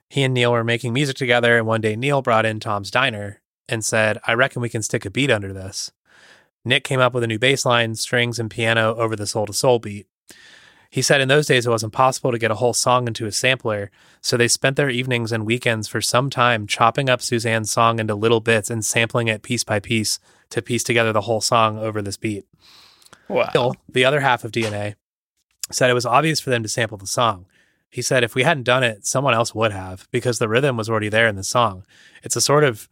[0.10, 3.38] He and Neil were making music together, and one day Neil brought in Tom's Diner
[3.70, 5.92] and said, "I reckon we can stick a beat under this."
[6.66, 9.54] Nick came up with a new bass line, strings, and piano over the Soul II
[9.54, 10.08] Soul beat.
[10.92, 13.32] He said in those days it was impossible to get a whole song into a
[13.32, 18.00] sampler, so they spent their evenings and weekends for some time chopping up Suzanne's song
[18.00, 21.78] into little bits and sampling it piece by piece to piece together the whole song
[21.78, 22.46] over this beat.
[23.28, 23.52] Wow.
[23.54, 24.96] Bill, the other half of DNA,
[25.72, 27.46] said it was obvious for them to sample the song.
[27.92, 30.90] He said if we hadn't done it, someone else would have because the rhythm was
[30.90, 31.86] already there in the song.
[32.24, 32.90] It's a sort of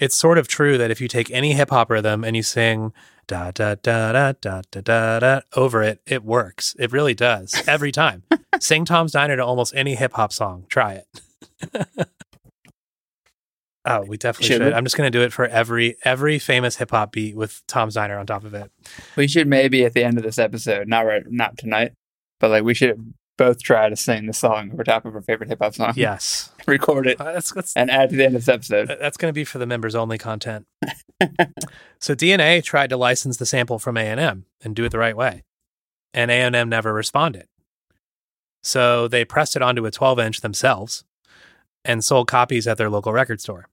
[0.00, 2.92] it's sort of true that if you take any hip hop rhythm and you sing
[3.26, 6.74] da da da da da da da da over it, it works.
[6.78, 8.24] It really does every time.
[8.60, 10.64] sing Tom's Diner to almost any hip hop song.
[10.68, 11.06] Try it.
[13.84, 14.66] oh, we definitely Should should.
[14.68, 14.72] we?
[14.72, 18.18] I'm just gonna do it for every every famous hip hop beat with Tom's Diner
[18.18, 18.70] on top of it.
[19.16, 21.92] We should maybe at the end of this episode, not right, not tonight,
[22.40, 25.48] but like we should both try to sing the song over top of our favorite
[25.48, 25.92] hip hop song.
[25.96, 28.88] Yes, record it Uh, that's that's and add to the end of this episode.
[29.00, 30.66] that's going to be for the members only content.
[31.98, 35.42] so DNA tried to license the sample from A&M and do it the right way.
[36.14, 37.46] And A&M never responded.
[38.62, 41.04] So they pressed it onto a 12-inch themselves
[41.84, 43.66] and sold copies at their local record store.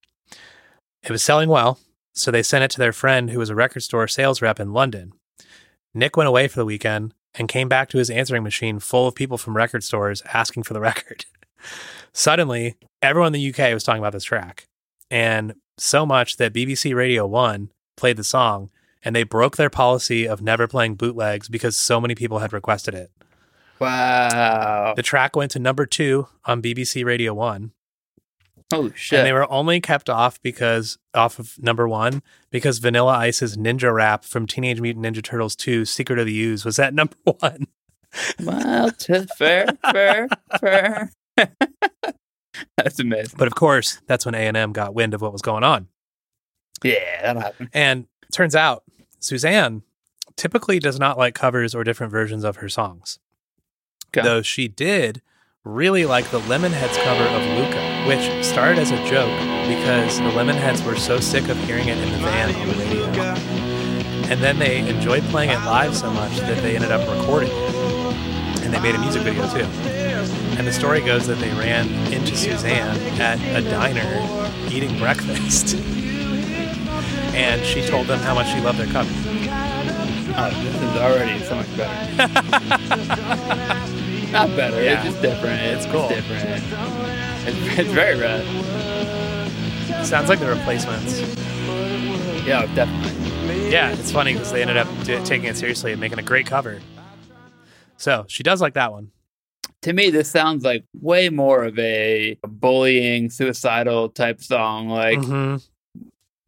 [1.04, 1.80] It was selling well,
[2.14, 4.74] so they sent it to their friend who was a record store sales rep in
[4.74, 5.14] London.
[5.94, 9.16] Nick went away for the weekend and came back to his answering machine full of
[9.16, 11.26] people from record stores asking for the record.
[12.13, 14.67] Suddenly, everyone in the UK was talking about this track,
[15.12, 18.69] and so much that BBC Radio 1 played the song
[19.03, 22.93] and they broke their policy of never playing bootlegs because so many people had requested
[22.95, 23.12] it.
[23.80, 24.93] Wow.
[24.95, 27.71] The track went to number two on BBC Radio 1,
[28.73, 29.19] Oh shit.
[29.19, 33.93] and they were only kept off because off of number one because Vanilla Ice's Ninja
[33.93, 37.67] Rap from Teenage Mutant Ninja Turtles 2 Secret of the Ooze was at number one.
[38.43, 38.89] well,
[39.38, 40.27] fair, fair,
[40.60, 41.12] fair.
[42.78, 43.36] That's amazing.
[43.38, 45.88] But of course, that's when A&M got wind of what was going on.
[46.84, 47.69] Yeah, that'll happen.
[47.73, 48.84] And turns out
[49.19, 49.84] Suzanne
[50.36, 53.19] typically does not like covers or different versions of her songs.
[54.10, 54.23] Okay.
[54.23, 55.21] Though she did
[55.63, 60.86] really like the Lemonheads cover of Luka, which started as a joke because the Lemonheads
[60.86, 63.06] were so sick of hearing it in the van on the radio.
[64.32, 68.63] And then they enjoyed playing it live so much that they ended up recording it.
[68.63, 70.07] And they made a music video too.
[70.58, 74.02] And the story goes that they ran into Suzanne at a diner
[74.72, 75.76] eating breakfast.
[77.36, 79.12] and she told them how much she loved their cover.
[80.39, 82.17] Oh, this is already so much better.
[84.32, 84.82] Not better.
[84.84, 85.04] Yeah.
[85.04, 85.62] It's just different.
[85.62, 86.10] It's cool.
[86.10, 86.43] different.
[87.48, 88.46] It's, it's very rad.
[90.06, 91.20] Sounds like the replacements.
[92.46, 93.72] Yeah, definitely.
[93.72, 96.46] Yeah, it's funny because they ended up d- taking it seriously and making a great
[96.46, 96.80] cover.
[97.98, 99.12] So she does like that one.
[99.84, 104.90] To me, this sounds like way more of a bullying, suicidal type song.
[104.90, 105.63] Like Mhm.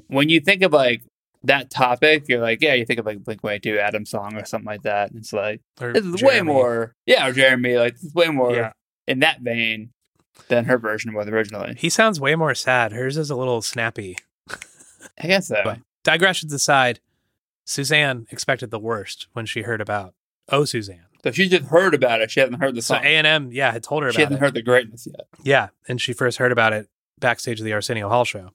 [0.08, 1.04] when you think of like
[1.44, 4.82] that topic, you're like, yeah, you think of like Blink-182 Adam song or something like
[4.82, 5.12] that.
[5.16, 7.78] It's like Or this is way more, yeah, or Jeremy.
[7.78, 8.72] Like is way more Yeah.
[9.08, 9.92] in that vein
[10.48, 11.76] than her version was originally.
[11.78, 12.92] He sounds way more sad.
[12.94, 14.18] Hers is a little snappy.
[15.22, 15.62] I guess so.
[15.64, 17.00] But digressions aside,
[17.66, 20.16] Suzanne expected the worst when she heard about
[20.52, 21.06] Oh Suzanne.
[21.24, 22.32] So she just heard about it.
[22.32, 23.04] She hasn't heard the So song.
[23.04, 24.16] A and M, yeah, had told her about it.
[24.16, 24.44] she hasn't it.
[24.44, 25.28] heard the greatness yet.
[25.44, 26.88] Yeah, and she first heard about it
[27.20, 28.52] backstage of the Arsenio Hall show.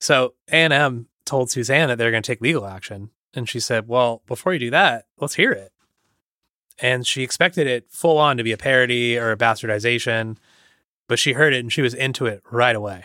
[0.00, 3.60] So A and M told Suzanne that they're going to take legal action, and she
[3.60, 5.72] said, "Well, before you do that, let's hear it."
[6.80, 10.38] And she expected it full on to be a parody or a bastardization,
[11.06, 13.04] but she heard it and she was into it right away.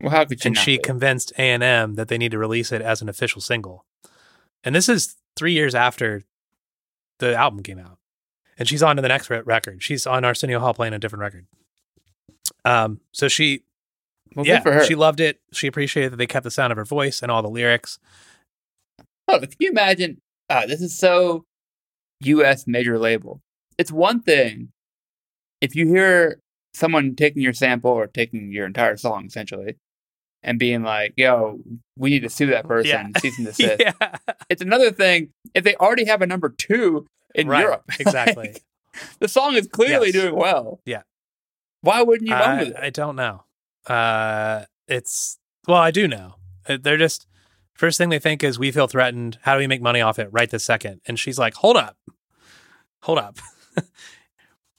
[0.00, 0.48] Well, how could she?
[0.48, 0.82] and she be?
[0.82, 3.84] convinced A and M that they need to release it as an official single.
[4.64, 6.22] And this is three years after
[7.18, 7.98] the album came out,
[8.58, 9.82] and she's on to the next re- record.
[9.82, 11.46] She's on Arsenio Hall playing a different record.
[12.64, 13.64] Um, so she,
[14.34, 15.40] well, yeah, she loved it.
[15.52, 17.98] She appreciated that they kept the sound of her voice and all the lyrics.
[19.26, 20.20] Oh, can you imagine?
[20.48, 21.44] Ah, this is so
[22.20, 22.66] U.S.
[22.66, 23.40] major label.
[23.76, 24.72] It's one thing
[25.60, 26.40] if you hear
[26.74, 29.76] someone taking your sample or taking your entire song essentially
[30.42, 31.60] and being like, "Yo,
[31.96, 33.20] we need to sue that person, Yeah.
[33.20, 34.16] cease and desist." yeah,
[34.48, 37.84] It's another thing if they already have a number two in Right, Europe.
[38.00, 38.48] exactly.
[38.48, 38.62] Like,
[39.20, 40.14] the song is clearly Yes.
[40.22, 40.80] doing well.
[40.84, 41.02] Yeah.
[41.82, 42.76] Why wouldn't you run I, with it?
[42.76, 43.44] I don't know.
[43.86, 46.34] Uh, it's well, I do know.
[46.68, 47.26] Uh, They're just
[47.74, 49.38] first thing they think is we feel threatened.
[49.42, 51.00] How do we make money off it right this second?
[51.06, 51.96] And she's like, hold up,
[53.02, 53.38] hold up.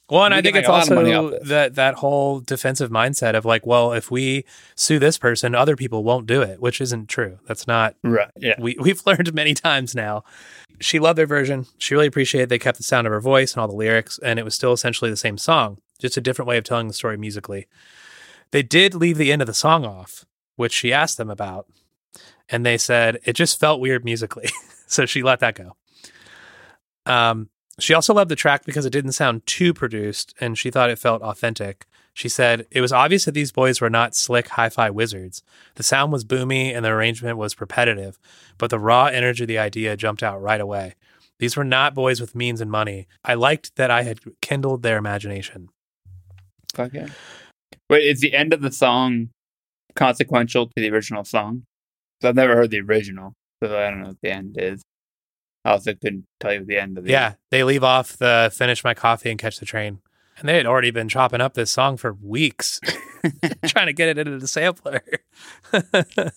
[0.09, 2.89] One, We I think it's a lot of money off also that that whole defensive
[2.89, 4.43] mindset of like, well, if we
[4.75, 7.39] sue this person, other people won't do it, which isn't true.
[7.47, 8.31] That's not right.
[8.35, 8.55] Yeah.
[8.59, 10.23] we we've learned many times now.
[10.79, 11.67] She loved their version.
[11.77, 14.39] She really appreciated they kept the sound of her voice and all the lyrics, and
[14.39, 17.17] it was still essentially the same song, just a different way of telling the story
[17.17, 17.67] musically.
[18.51, 21.67] They did leave the end of the song off, which she asked them about,
[22.49, 24.49] and they said it just felt weird musically.
[24.87, 25.75] so she let that go.
[27.05, 30.89] Um, she also loved the track because it didn't sound too produced and she thought
[30.89, 31.85] it felt authentic.
[32.13, 35.43] She said, It was obvious that these boys were not slick hi fi wizards.
[35.75, 38.19] The sound was boomy and the arrangement was repetitive,
[38.57, 40.95] but the raw energy of the idea jumped out right away.
[41.39, 43.07] These were not boys with means and money.
[43.23, 45.69] I liked that I had kindled their imagination.
[46.73, 47.07] Fuck yeah.
[47.89, 49.29] Wait, is the end of the song
[49.95, 51.63] consequential to the original song?
[52.23, 54.83] I've never heard the original, so I don't know what the end is.
[55.65, 58.83] I also couldn't tell you the end of the Yeah, they leave off the finish
[58.83, 59.99] my coffee and catch the train.
[60.37, 62.79] And they had already been chopping up this song for weeks,
[63.65, 65.01] trying to get it into the sampler.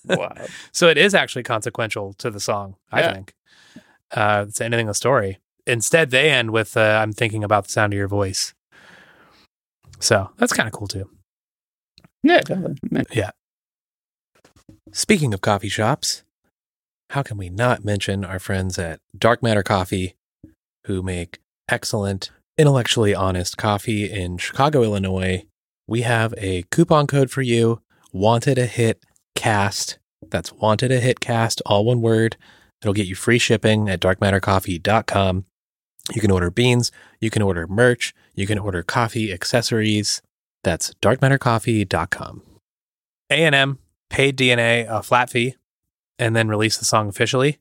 [0.05, 0.35] Wow.
[0.73, 3.13] So it is actually consequential to the song, I Yeah.
[3.13, 3.35] think.
[4.11, 5.39] Uh, it's ending the story.
[5.67, 8.53] Instead, they end with uh, "I'm thinking about the sound of your voice."
[10.01, 11.09] So that's kind of cool too.
[12.25, 12.77] Yeah, definitely.
[12.91, 13.05] Man,
[14.93, 16.25] Speaking of coffee shops,
[17.13, 20.15] how can we not mention our friends at Dark Matter Coffee,
[20.87, 25.45] who make excellent, intellectually honest coffee in Chicago, Illinois?
[25.87, 27.83] We have a coupon code for you
[28.15, 29.99] Wanted a Hit Cast.
[30.31, 32.39] That's Wanted a Hit Cast, all one word.
[32.81, 35.45] It'll get you free shipping at darkmattercoffee.com.
[36.15, 40.23] You can order beans, you can order merch, you can order coffee accessories.
[40.65, 42.43] That's darkmattercoffee.com.
[43.29, 45.57] A&M paid DNA a flat fee
[46.23, 47.59] and then released the song officially.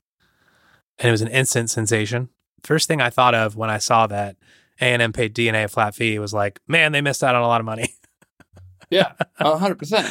[0.99, 2.29] And it was an instant sensation.
[2.63, 4.35] First thing I thought of when I saw that
[4.79, 7.59] A&M paid DNA a flat fee was like, man, they missed out on a lot
[7.59, 7.95] of money.
[8.91, 10.07] yeah, a hundred percent.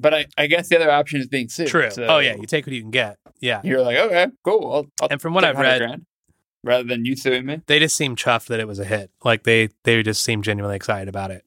[0.00, 1.68] But I, I guess the other option is being sued.
[1.68, 1.90] True.
[1.90, 3.18] so Oh yeah, you take what you can get.
[3.40, 3.60] Yeah.
[3.62, 4.72] You're like, okay, cool.
[4.72, 6.06] I'll, I'll And from what I've read- grand,
[6.64, 7.60] rather than you suing me.
[7.66, 9.10] They just seem chuffed that it was a hit.
[9.22, 11.44] Like they they just seem genuinely excited about it,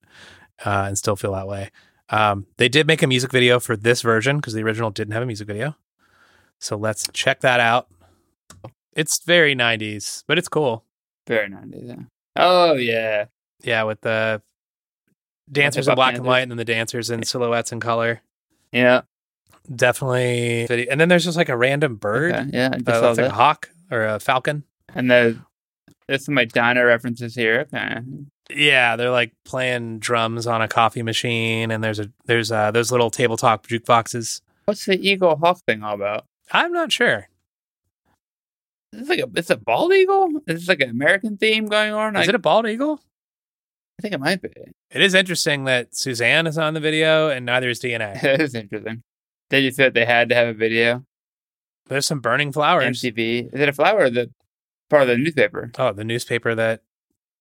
[0.63, 1.71] uh, and still feel that way.
[2.09, 5.23] Um, they did make a music video for this version because the original didn't have
[5.23, 5.75] a music video.
[6.59, 7.87] So let's check that out.
[8.93, 10.83] It's very 90s, but it's cool.
[11.27, 11.83] Very nineties.
[11.85, 11.95] Yeah.
[12.35, 13.25] Oh yeah.
[13.61, 14.41] Yeah, with the
[15.51, 18.21] dancers in black and white and then the dancers in silhouettes in color.
[18.71, 19.01] Yeah.
[19.73, 20.87] Definitely.
[20.89, 22.33] And then there's just like a random bird.
[22.33, 22.69] Okay, Yeah.
[22.73, 23.19] I Uh, like that.
[23.19, 24.63] a hawk or a falcon.
[24.95, 25.37] And the
[26.07, 27.67] there's some like diner references here.
[27.71, 27.99] Okay.
[28.49, 32.91] Yeah, they're like playing drums on a coffee machine, and there's a there's uh those
[32.91, 34.41] little table talk jukeboxes.
[34.65, 36.25] What's the eagle hawk thing all about?
[36.51, 37.29] I'm not sure.
[38.93, 40.41] It's like a it's a bald eagle.
[40.47, 42.15] It's like an American theme going on.
[42.15, 42.99] Is I, it a bald eagle?
[43.99, 44.49] I think it might be.
[44.91, 48.19] It is interesting that Suzanne is on the video and neither is DNA.
[48.21, 49.03] That is interesting.
[49.49, 51.03] They just said they had to have a video.
[51.87, 53.01] There's some burning flowers.
[53.01, 53.53] MTV.
[53.53, 54.31] Is it a flower or the
[54.89, 55.71] part of the newspaper?
[55.77, 56.81] Oh, the newspaper that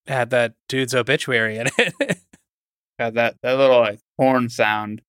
[0.06, 1.94] had that dude's obituary in it.
[2.98, 5.02] Got that that little like horn sound.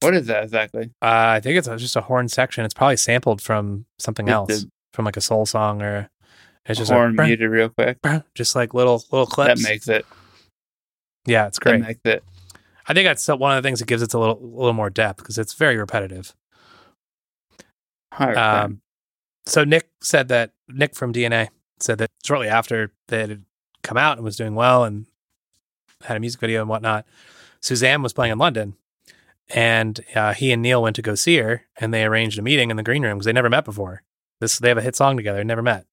[0.00, 0.90] What is that exactly?
[1.02, 1.06] uh,
[1.36, 2.64] I think it's just a horn section.
[2.64, 6.08] It's probably sampled from something else, the from like a soul song or
[6.66, 7.98] it's just horn a, muted real quick.
[8.34, 9.62] just like little little clips.
[9.62, 10.06] That makes it.
[11.26, 11.80] yeah, it's That great.
[11.80, 12.22] makes it.
[12.86, 14.90] I think that's one of the things that gives it a little a little more
[14.90, 16.34] depth because it's very repetitive.
[18.12, 18.80] Um,
[19.46, 21.48] so Nick said that Nick from DNA
[21.80, 23.44] said that shortly after they had
[23.82, 25.06] come out and was doing well and
[26.04, 27.06] had a music video and whatnot,
[27.60, 28.74] Suzanne was playing in London,
[29.50, 32.70] and uh, he and Neil went to go see her, and they arranged a meeting
[32.70, 34.02] in the green room because they never met before.
[34.40, 35.86] This they have a hit song together, never met,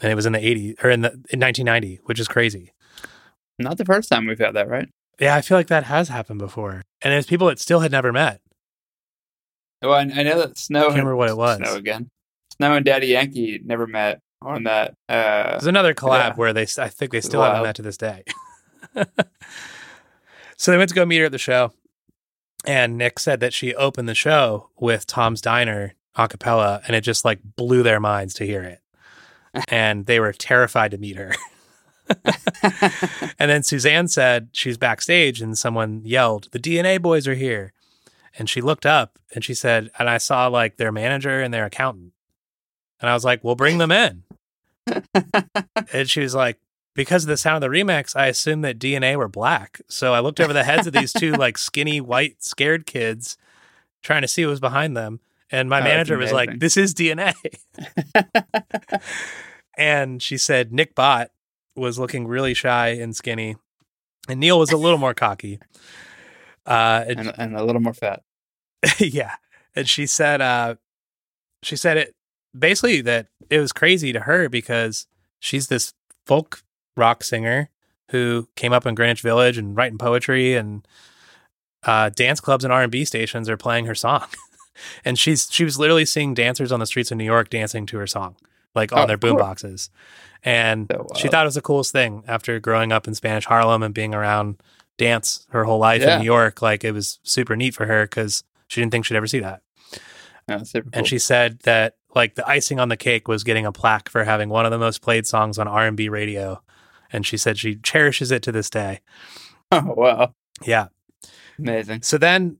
[0.00, 2.72] and it was in the '80s or in the in 1990, which is crazy.
[3.58, 4.88] Not the first time we've had that, right?
[5.18, 8.12] Yeah, I feel like that has happened before, and there's people that still had never
[8.12, 8.40] met.
[9.82, 10.82] Well, I, I know that Snow.
[10.82, 11.56] can't remember what it was.
[11.58, 12.08] Snow again.
[12.56, 14.94] Snow and Daddy Yankee never met on that.
[15.08, 16.34] Uh, There's another collab Yeah.
[16.34, 18.22] where they, I think they still haven't met to this day.
[20.56, 21.72] so they went to go meet her at the show,
[22.64, 27.02] and Nick said that she opened the show with Tom's Diner a cappella, and it
[27.02, 28.80] just like blew their minds to hear it,
[29.68, 31.34] and they were terrified to meet her.
[33.38, 37.72] and then Suzanne said she's backstage, and someone yelled, "The DNA boys are here!"
[38.38, 41.64] And she looked up and she said, and I saw like their manager and their
[41.64, 42.12] accountant,
[43.00, 44.24] and I was like, "Well, bring them in."
[45.92, 46.58] And she was like,
[46.98, 49.80] because of the sound of the remix, I assumed that DNA were black.
[49.88, 53.38] So I looked over the heads of these two like skinny white scared kids
[54.02, 55.20] trying to see what was behind them.
[55.48, 56.58] And my Oh, manager was like.
[56.58, 57.34] This is DNA.
[59.78, 61.30] and she said Nick Batt
[61.76, 63.54] was looking really shy and skinny.
[64.28, 65.60] And Neil was a little more cocky.
[66.66, 68.24] Uh and and, and a little more fat.
[68.98, 69.36] yeah.
[69.76, 70.74] And she said uh
[71.62, 72.16] she said it
[72.58, 75.06] basically that it was crazy to her because
[75.38, 75.94] she's this
[76.26, 76.64] folk
[76.98, 77.70] rock singer
[78.10, 80.86] who came up in Greenwich Village and writing poetry and
[81.84, 84.24] uh dance clubs and R&B stations are playing her song.
[85.04, 87.98] and she's she was literally seeing dancers on the streets of New York dancing to
[87.98, 88.36] her song,
[88.74, 89.30] like on Oh, their of course.
[89.32, 89.90] boom boxes.
[90.44, 93.82] And So she thought it was the coolest thing after growing up in Spanish Harlem
[93.82, 94.60] and being around
[94.96, 96.14] dance her whole life Yeah.
[96.16, 96.60] in New York.
[96.62, 99.62] Like it was super neat for her because she didn't think she'd ever see that.
[100.48, 100.82] Yeah, cool.
[100.92, 104.24] And she said that like the icing on the cake was getting a plaque for
[104.24, 106.62] having one of the most played songs on R&B radio.
[107.10, 109.00] And she said she cherishes it to this day.
[109.72, 110.34] oh wow,
[110.64, 110.88] Yeah.
[111.58, 112.02] amazing.
[112.02, 112.58] So then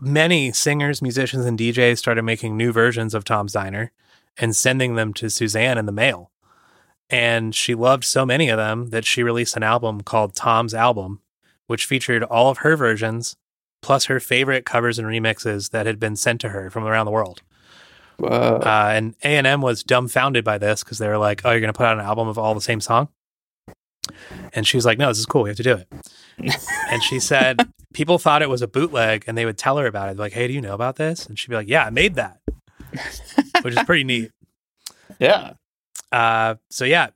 [0.00, 3.92] many singers, musicians, and DJs started making new versions of Tom's Diner
[4.36, 6.30] and sending them to Suzanne in the mail.
[7.10, 11.20] And she loved so many of them that she released an album called Tom's Album,
[11.66, 13.36] which featured all of her versions
[13.82, 17.12] plus her favorite covers and remixes that had been sent to her from around the
[17.12, 17.42] world.
[18.64, 21.76] Uh, and A&M was dumbfounded by this because they were like, oh, you're going to
[21.76, 23.08] put out an album of all the same song?
[24.52, 25.42] And she was like, no, this is cool.
[25.42, 25.88] We have to do it.
[26.90, 30.10] and she said people thought it was a bootleg and they would tell her about
[30.10, 30.16] it.
[30.16, 31.26] Like, hey, do you know about this?
[31.26, 32.40] And she'd be like, yeah, I made that,
[33.62, 34.30] which is pretty neat.
[35.18, 35.54] yeah.
[36.12, 37.08] Uh, so, yeah,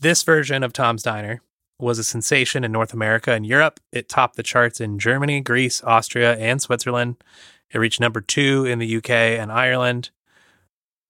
[0.00, 1.42] this version of Tom's Diner
[1.80, 3.80] was a sensation in North America and Europe.
[3.92, 7.16] It topped the charts in Germany, Greece, Austria, and Switzerland.
[7.70, 10.10] It reached number two in the UK and Ireland.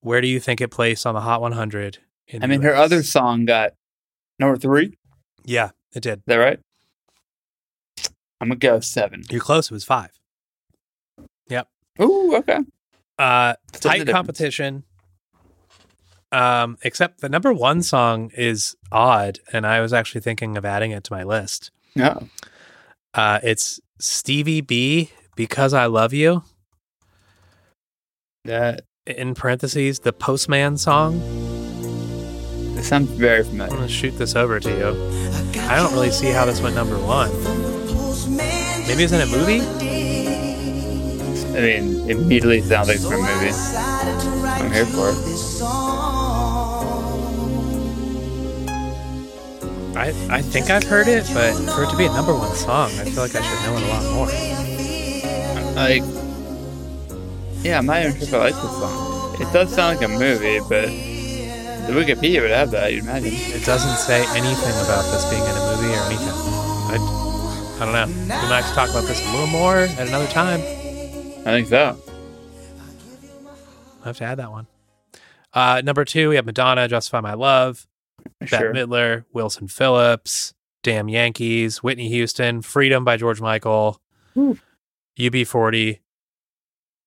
[0.01, 1.99] Where do you think it placed on the Hot 100?
[2.27, 3.73] In I mean, her other song got
[4.39, 4.97] number three.
[5.45, 6.21] Yeah, it did.
[6.27, 6.59] that right?
[8.41, 9.23] I'm gonna go seven.
[9.29, 9.65] You're close.
[9.69, 10.11] It was five.
[11.49, 11.67] Yep.
[12.01, 12.59] Ooh, okay.
[13.17, 14.83] Uh, tight competition.
[16.31, 20.91] Um, except the number one song is odd, and I was actually thinking of adding
[20.91, 21.71] it to my list.
[21.95, 22.27] No.
[23.13, 26.43] Uh, it's Stevie B because I love you.
[28.45, 31.19] That In parentheses, the Postman song.
[32.79, 33.73] That sounds very familiar.
[33.73, 34.87] I'm gonna shoot this over to you.
[35.63, 37.29] I don't really see how this went number one.
[38.87, 39.59] Maybe it's in a movie.
[41.57, 43.51] I mean, immediately sounds like it's from a movie.
[44.47, 45.17] I'm here for it.
[49.97, 52.91] I I think I've heard it, but for it to be a number one song,
[52.91, 54.27] I feel like I should know it a lot more.
[55.75, 56.03] Like,
[57.61, 59.41] yeah, I'm not even sure if I like this song.
[59.41, 61.08] It does sound like a movie, but
[61.89, 63.31] the Wikipedia would have that, you'd imagine.
[63.33, 66.29] It doesn't say anything about this being in a movie or anything.
[66.91, 68.07] I, I don't know.
[68.07, 70.59] We might have to talk about this a little more at another time.
[70.61, 71.97] I think so.
[74.03, 74.67] I have to add that one.
[75.53, 77.87] Uh, number two, we have Madonna, "Justify My Love,"
[78.45, 78.71] Sure.
[78.71, 83.99] Bette Midler, Wilson Phillips, "Damn Yankees," Whitney Houston, "Freedom" by George Michael,
[84.35, 84.59] Whew.
[85.17, 85.99] UB40,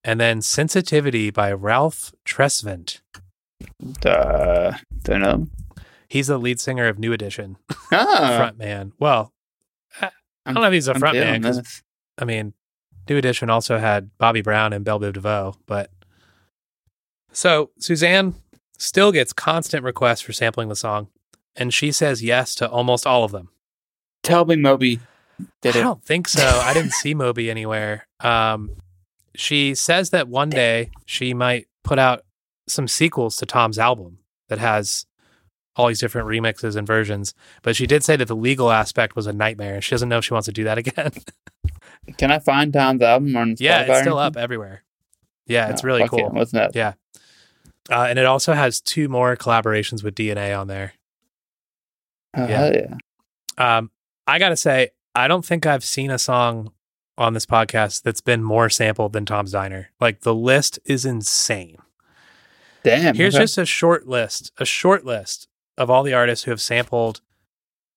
[0.05, 3.01] and then "Sensitivity" by Ralph Tresvant.
[4.05, 5.49] Uh, don't know.
[6.09, 7.57] He's the lead singer of New Edition,
[7.91, 8.93] Ah, frontman.
[8.99, 9.33] Well,
[10.01, 10.11] I,
[10.47, 11.83] don't know if he's a I'm frontman feeling because.
[12.19, 12.53] I mean,
[13.09, 15.91] New Edition also had Bobby Brown and Bell Biv DeVoe, but
[17.33, 18.35] so Suzanne
[18.79, 21.09] still gets constant requests for sampling the song,
[21.57, 23.49] and she says yes to almost all of them.
[24.23, 25.01] Tell me Moby
[25.63, 25.83] did I it.
[25.83, 26.45] don't think so.
[26.63, 28.07] I didn't see Moby anywhere.
[28.21, 28.71] Um,
[29.35, 32.23] she says that one day she might put out
[32.69, 35.07] some sequels to Tom's album that has
[35.77, 37.35] all these different remixes and versions.
[37.63, 39.81] But she did say that the legal aspect was a nightmare.
[39.81, 41.13] She doesn't know if she wants to do that again.
[42.19, 43.61] Can I find Tom's album on Spotify?
[43.61, 44.83] yeah, it's still up everywhere.
[45.47, 46.31] Yeah, it's Oh, really cool.
[46.53, 46.73] that?
[46.75, 46.95] Yeah.
[47.91, 50.93] Uh, and it also has two more collaborations with DNA on there.
[52.37, 52.57] Oh, Yeah.
[52.59, 53.77] hell yeah.
[53.79, 53.91] Um,
[54.27, 56.73] I gotta say, I don't think I've seen a song
[57.19, 59.91] on this podcast that's been more sampled than Tom's Diner.
[60.01, 61.77] Like the list is insane.
[62.85, 63.15] Damn.
[63.15, 63.45] Here's okay.
[63.45, 67.21] just a short list, a short list of all the artists who have sampled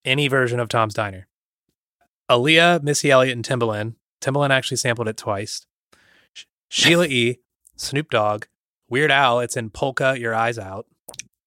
[0.04, 1.26] any version of Tom's Diner.
[2.30, 3.94] Aaliyah, Missy Elliott, and Timbaland.
[4.20, 5.66] Timbaland actually sampled it twice.
[6.32, 7.38] Sh- Sheila E.,
[7.76, 8.46] Snoop Dogg,
[8.88, 9.40] Weird Al.
[9.40, 10.86] It's in Polka, Your Eyes Out.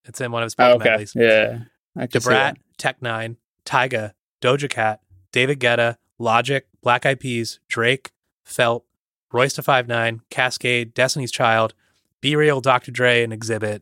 [0.05, 0.89] It's in one of his Oh, Polka okay.
[0.91, 1.13] medleys.
[1.15, 1.59] Yeah.
[1.97, 2.57] I can see Da Brat.
[2.77, 3.35] Tech N9ne,
[3.65, 8.11] Tyga, Doja Cat, David Guetta, Logic, Black Eyed Peas, Drake,
[8.45, 8.85] Felt,
[9.31, 11.73] Royce da 5'9", Cascade, Destiny's Child,
[12.21, 12.91] B-Real, Dr.
[12.91, 13.81] Dre, and Xzibit,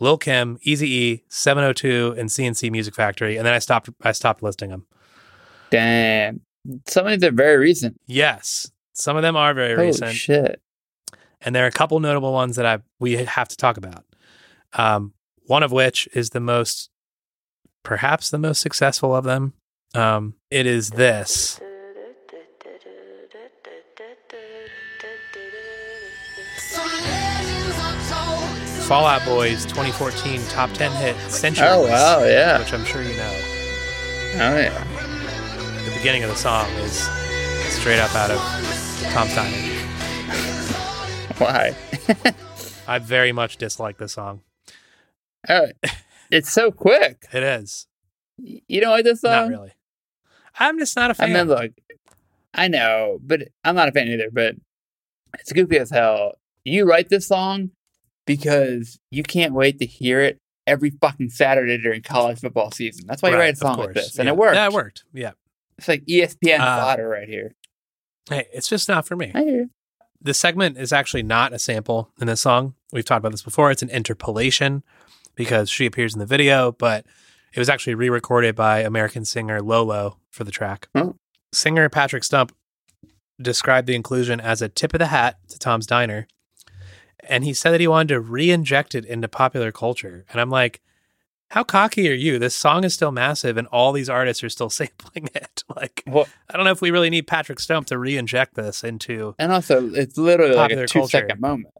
[0.00, 3.36] Lil Kim, Easy E, 702, and C+C Music Factory.
[3.36, 3.88] And then I stopped.
[4.02, 4.86] I stopped listing them.
[5.70, 6.40] Damn.
[6.86, 8.00] Some of these are very recent.
[8.06, 10.60] Yes, some of them are very Holy recent, shit.
[11.40, 14.04] and there are a couple notable ones that I we have to talk about.
[14.72, 15.14] Um,
[15.46, 16.90] one of which is the most,
[17.84, 19.52] perhaps the most successful of them.
[19.94, 21.60] Um, it is this.
[28.86, 32.22] Fall Out Boy's 2014 top 10 hit Centuries, Oh, wow.
[32.24, 32.58] Yeah.
[32.60, 33.32] which I'm sure you know.
[34.38, 35.82] Oh, yeah.
[35.84, 37.08] The beginning of the song is
[37.74, 38.38] straight up out of
[39.12, 39.72] Tom Diner.
[41.38, 41.74] Why?
[42.88, 44.42] I very much dislike this song.
[45.48, 45.66] Oh,
[46.30, 47.26] it's so quick.
[47.32, 47.88] It is
[48.38, 49.50] You don't like this song?
[49.50, 49.72] not really.
[50.60, 51.30] I'm just not a fan.
[51.30, 51.72] I mean, look,
[52.54, 54.30] I know, but I'm not a fan either.
[54.32, 54.54] But
[55.40, 56.34] it's goofy as hell.
[56.64, 57.70] You write this song
[58.26, 63.06] because you can't wait to hear it every fucking Saturday during college football season.
[63.06, 64.32] That's why you write a song like this, and Yeah.
[64.32, 64.54] it worked.
[64.56, 65.04] Yeah, it worked.
[65.12, 65.30] Yeah.
[65.78, 67.54] It's like ESPN Uh, fodder right here.
[68.28, 69.30] Hey, it's just not for me.
[69.34, 69.70] I hear you.
[70.20, 72.74] This segment is actually not a sample in this song.
[72.92, 73.70] We've talked about this before.
[73.70, 74.82] It's an interpolation
[75.36, 77.06] because she appears in the video, but
[77.54, 80.88] it was actually re recorded by American singer Lolo for the track.
[80.94, 81.14] Oh.
[81.52, 82.52] Singer Patrick Stump
[83.40, 86.26] described the inclusion as a tip of the hat to Tom's Diner.
[87.28, 90.24] And he said that he wanted to re inject it into popular culture.
[90.30, 90.80] And I'm like,
[91.50, 92.38] how cocky are you?
[92.38, 95.62] This song is still massive and all these artists are still sampling it.
[95.74, 98.82] Like, Well, I don't know if we really need Patrick Stump to re inject this
[98.84, 101.40] into and also, it's literally like a two second culture.
[101.40, 101.74] moment.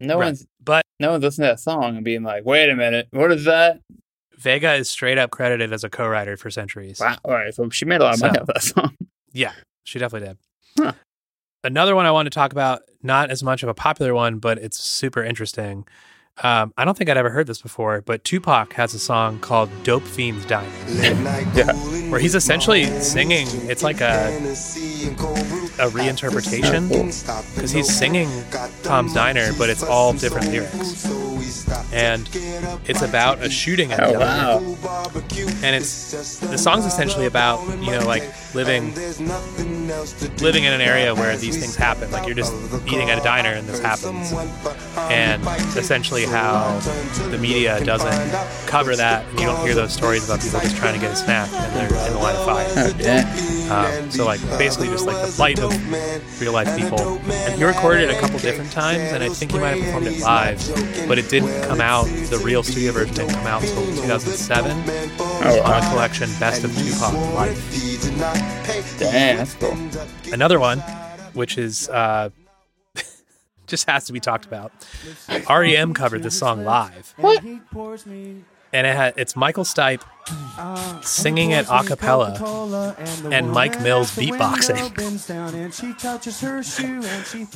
[0.00, 0.26] No Right.
[0.26, 3.30] one's But no one's listening to that song and being like, "Wait a minute, what
[3.32, 3.80] is that?"
[4.36, 7.00] Vega is straight up credited as a co writer for Centuries.
[7.00, 7.16] Wow.
[7.24, 8.96] All right, so she made a lot of money So- off that song.
[9.32, 9.52] Yeah,
[9.84, 10.38] she definitely did.
[10.78, 10.92] Huh.
[11.64, 14.58] Another one I want to talk about, not as much of a popular one, but
[14.58, 15.86] it's super interesting.
[16.42, 19.70] Um, I don't think I'd ever heard this before, but Tupac has a song called
[19.84, 20.68] Dope Fiends Diner,
[21.54, 21.72] Yeah.
[22.10, 24.30] where he's essentially singing, it's like a,
[25.78, 26.88] a reinterpretation,
[27.54, 28.28] because he's singing
[28.82, 31.04] Tom's Diner, but it's all different lyrics.
[31.92, 32.28] And
[32.86, 34.58] it's about a shooting at Oh wow.
[35.62, 38.22] and it's the song's essentially about you know like
[38.54, 38.94] living
[40.40, 42.52] living in an area where these things happen like you're just
[42.86, 44.32] eating at a diner and this happens
[45.10, 45.42] and
[45.76, 46.78] essentially how
[47.30, 48.32] the media doesn't
[48.66, 51.16] cover that and you don't hear those stories about people just trying to get a
[51.16, 53.26] snack and they're in the line of fire Oh damn.
[53.70, 57.00] Um, so like basically just like the plight of real life people
[57.30, 60.06] and he recorded it a couple different times and i think he might have performed
[60.06, 63.84] it live but it didn't come out the real studio version didn't come out until
[64.02, 64.82] 2007
[65.46, 65.78] Oh on wow.
[65.86, 68.98] a collection Best of Tupac Life.
[68.98, 69.76] Damn, that's cool.
[70.32, 70.78] Another one,
[71.34, 72.30] which is uh,
[73.66, 74.72] just has to be talked about.
[75.50, 77.42] REM covered this song live, What?
[78.74, 80.02] And it had, it's Michael Stipe
[81.02, 82.96] singing it a cappella
[83.30, 84.84] and Mike Mills beatboxing.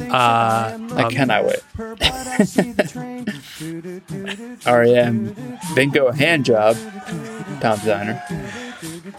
[0.09, 1.61] Uh, I um, cannot wait.
[4.66, 6.77] REM, bingo hand job.
[7.61, 8.23] Tom's Diner.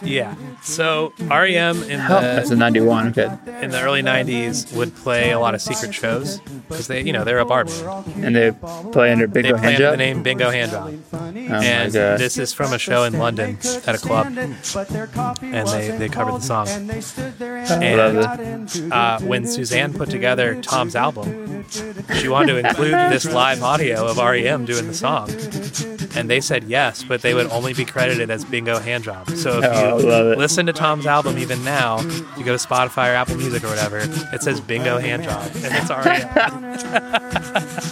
[0.01, 0.35] Yeah.
[0.61, 3.09] So REM in Oh, that's the a 91.
[3.09, 3.29] Okay.
[3.61, 7.23] in the early '90s would play a lot of secret shows because they, you know,
[7.23, 8.25] they're a bar band.
[8.25, 8.51] And they
[8.91, 10.99] play under They bingo play hand under the name Bingo Hand Job.
[11.13, 16.09] Oh and this is from a show in London at a club, and they, they
[16.09, 16.67] covered the song.
[16.67, 18.91] I it.
[18.91, 24.17] Uh, when Suzanne put together Tom's album, she wanted to include this live audio of
[24.17, 25.29] REM doing the song,
[26.15, 29.35] and they said yes, but they would only be credited as Bingo Handjob.
[29.37, 30.37] So if Oh, you it.
[30.37, 31.99] listen to Tom's album even now,
[32.37, 35.89] you go to Spotify or Apple Music or whatever, it says Bingo Handjob, and it's
[35.89, 37.09] REM.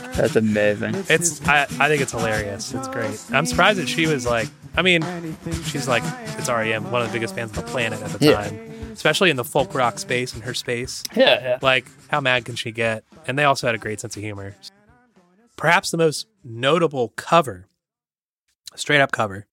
[0.18, 0.96] That's amazing.
[1.10, 2.74] It's I, I think it's hilarious.
[2.74, 3.20] It's great.
[3.32, 5.04] I'm surprised that she was like I mean,
[5.66, 6.04] she's like
[6.38, 8.34] it's REM, one of the biggest bands on the planet at the Yeah.
[8.44, 8.60] time.
[8.98, 11.04] Especially in the folk rock space and her space.
[11.16, 11.60] Yeah, yeah.
[11.62, 13.04] Like, how mad can she get?
[13.28, 14.56] And they also had a great sense of humor.
[15.56, 17.68] Perhaps the most notable cover,
[18.76, 19.46] straight up cover,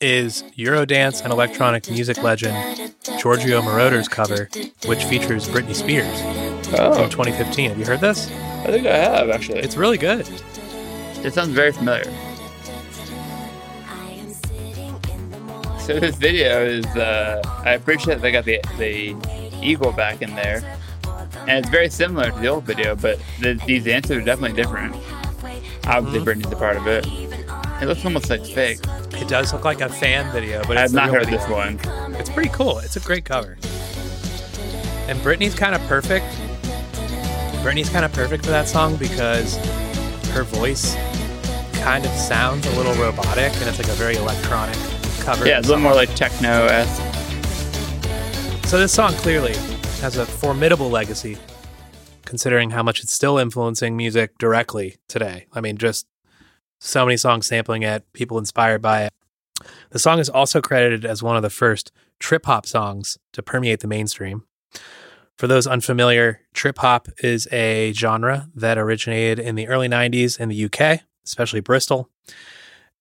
[0.00, 4.48] is Eurodance and electronic music legend Giorgio Moroder's cover,
[4.86, 6.20] which features Britney Spears
[6.78, 7.70] Oh, from 2015.
[7.70, 8.28] Have you heard this?
[8.30, 9.60] I think I have actually.
[9.60, 10.28] It's really good.
[11.24, 12.04] it sounds very familiar.
[15.84, 19.14] So this video is, uh, I appreciate that they got the the
[19.62, 20.62] eagle back in there,
[21.40, 24.94] and it's very similar to the old video, but the, these answers are definitely different.
[25.86, 26.24] Obviously, Mhm.
[26.24, 27.06] Britney's a part of it.
[27.82, 28.78] It looks almost like fake.
[29.12, 31.38] It does look like a fan video, but I it's have not heard video.
[31.38, 31.78] this one.
[32.14, 32.78] It's pretty cool.
[32.78, 33.58] It's a great cover.
[35.06, 36.24] And Britney's kind of perfect.
[37.62, 39.56] Britney's kind of perfect for that song because
[40.28, 40.94] her voice
[41.82, 44.76] kind of sounds a little robotic and it's like a very electronic
[45.24, 45.46] cover.
[45.46, 47.02] Yeah, it's a little more like techno esque.
[48.68, 49.54] So this song clearly
[50.00, 51.38] has a formidable legacy
[52.24, 55.46] considering how much it's still influencing music directly today.
[55.52, 56.06] I mean, just
[56.80, 59.12] so many songs sampling it, people inspired by it.
[59.90, 63.80] The song is also credited as one of the first trip hop songs to permeate
[63.80, 64.44] the mainstream.
[65.38, 70.48] For those unfamiliar, trip hop is a genre that originated in the early 90s in
[70.48, 72.10] the UK, especially Bristol.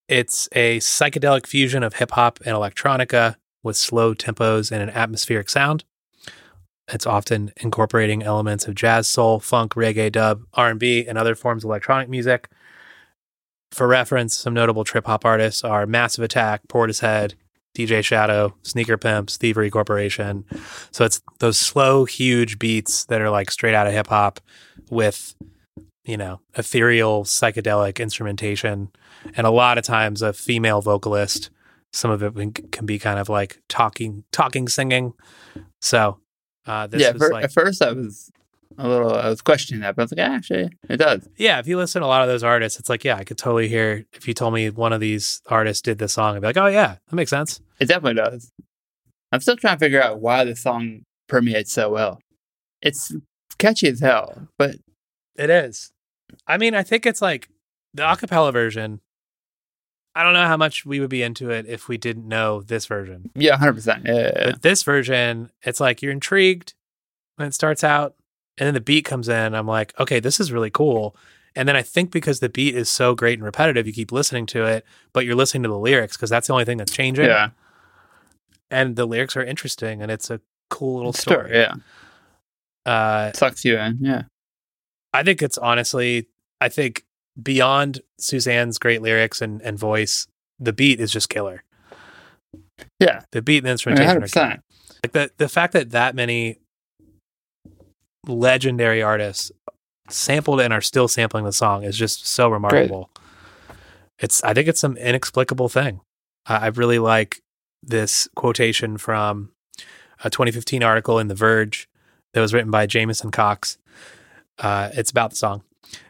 [0.08, 5.50] It's a psychedelic fusion of hip hop and electronica with slow tempos and an atmospheric
[5.50, 5.86] sound.
[6.90, 11.70] It's often incorporating elements of jazz, soul, funk, reggae, dub, R&B, and other forms of
[11.70, 12.50] electronic music.
[13.72, 17.36] For reference, some notable trip hop artists are Massive Attack, Portishead,
[17.76, 20.46] DJ Shadow, Sneaker Pimps, Thievery Corporation.
[20.92, 24.42] So it's those slow, huge beats that are like straight out of hip hop
[24.90, 25.34] with,
[26.06, 28.90] you know, ethereal, psychedelic instrumentation.
[29.36, 31.50] And a lot of times a female vocalist.
[31.92, 35.14] Some of it can be kind of like talking, talking, singing.
[35.80, 36.20] So,
[36.66, 38.32] uh, this yeah, was fir- like, at first I was
[38.78, 41.28] a little, I was questioning that, but I was like, "Ah, actually, it does.
[41.38, 43.38] yeah, if you listen to a lot of those artists, it's like, yeah, I could
[43.38, 46.48] totally hear if you told me one of these artists did this song, I'd be
[46.48, 47.62] like, oh, yeah, that makes sense.
[47.80, 48.52] It definitely does.
[49.32, 52.20] I'm still trying to figure out why the song permeates so well.
[52.82, 53.14] It's
[53.60, 54.76] catchy as hell, but
[55.36, 55.92] It is.
[56.48, 57.50] I mean, I think it's like
[57.94, 59.02] the acapella version.
[60.16, 62.86] I don't know how much we would be into it if we didn't know this
[62.86, 63.32] version.
[63.36, 64.06] yeah, 100%.
[64.06, 64.46] Yeah, yeah, yeah.
[64.52, 66.76] But this version, it's like you're intrigued
[67.38, 68.16] when it starts out,
[68.58, 69.56] and then the beat comes in.
[69.56, 71.16] I'm like, okay, this is really cool.
[71.56, 74.46] And then I think because the beat is so great and repetitive, you keep listening
[74.48, 77.26] to it, but you're listening to the lyrics because that's the only thing that's changing.
[77.26, 77.50] yeah.
[78.70, 81.50] And the lyrics are interesting, and it's a cool little story.
[81.50, 81.60] Story,
[82.86, 82.92] yeah.
[82.92, 83.98] Uh, Sucks you in.
[84.02, 84.24] Yeah.
[85.14, 86.28] I think it's honestly,
[86.60, 87.06] I think
[87.42, 90.28] beyond Suzanne's great lyrics and, and voice,
[90.60, 91.64] the beat is just killer.
[93.00, 93.22] Yeah.
[93.32, 94.46] The beat and the instrumentation are killer.
[94.46, 94.62] 100%.
[95.04, 96.60] like the the fact that that many
[98.28, 99.52] legendary artists
[100.10, 103.10] sampled and are still sampling the song is just so remarkable.
[104.20, 106.02] It's I think it's some inexplicable thing.
[106.46, 107.42] I I really like
[107.82, 109.52] this quotation from
[110.24, 111.90] a 2015 article in The Verge
[112.34, 113.78] that was written by Jamieson Cox.
[114.60, 115.64] Uh, it's about the song,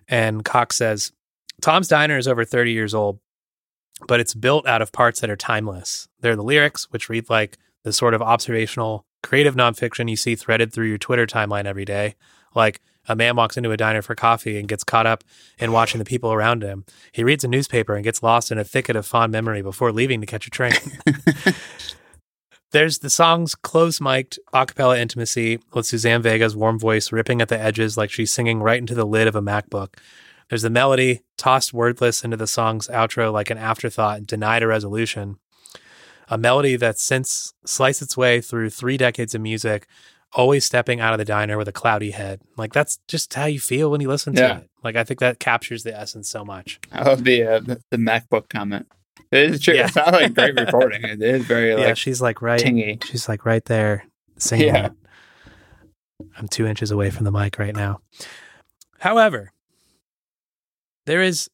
[0.08, 1.12] and Cox says,
[1.62, 3.20] "Tom's Diner is over 30 years old,
[4.08, 6.08] but it's built out of parts that are timeless.
[6.20, 10.74] They're the lyrics, which read like the sort of observational, creative nonfiction you see threaded
[10.74, 12.16] through your Twitter timeline every day.
[12.56, 15.24] Like a man walks into a diner for coffee and gets caught up
[15.60, 16.86] in watching the people around him.
[17.12, 20.22] He reads a newspaper and gets lost in a thicket of fond memory before leaving
[20.22, 20.74] to catch a train.
[22.74, 27.48] There's the song's close mic'd a cappella intimacy with Suzanne Vega's warm voice ripping at
[27.48, 30.00] the edges like she's singing right into the lid of a MacBook.
[30.50, 34.68] There's the melody tossed wordless into the song's outro like an afterthought and denied a
[34.68, 35.38] resolution.
[36.30, 39.86] A melody that's since sliced its way through three decades of music,
[40.32, 42.42] always stepping out of the diner with a cloudy head.
[42.58, 44.70] Like that's just how you feel when you listen to it.
[44.84, 46.80] Like I think that captures the essence so much.
[46.92, 47.60] I love the, uh,
[47.92, 48.88] the MacBook comment.
[49.34, 49.74] It is true.
[49.74, 49.88] Yeah.
[49.88, 51.04] It sounds like great recording.
[51.04, 53.04] It is very yeah, like she's like right tingy.
[53.04, 54.06] She's like right there
[54.38, 54.68] singing.
[54.68, 54.86] Yeah.
[54.88, 54.92] it.
[56.38, 58.02] I'm two inches away from the mic right now.
[59.00, 59.52] However,
[61.06, 61.50] there is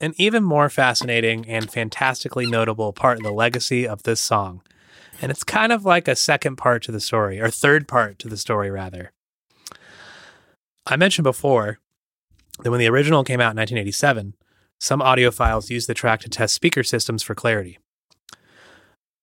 [0.00, 4.62] an even more fascinating and fantastically notable part of the legacy of this song.
[5.22, 8.28] And it's kind of like a second part to the story, or third part to
[8.28, 9.12] the story, rather.
[10.86, 11.78] I mentioned before
[12.62, 14.34] that when the original came out in 1987,
[14.80, 17.78] some audiophiles use the track to test speaker systems for clarity.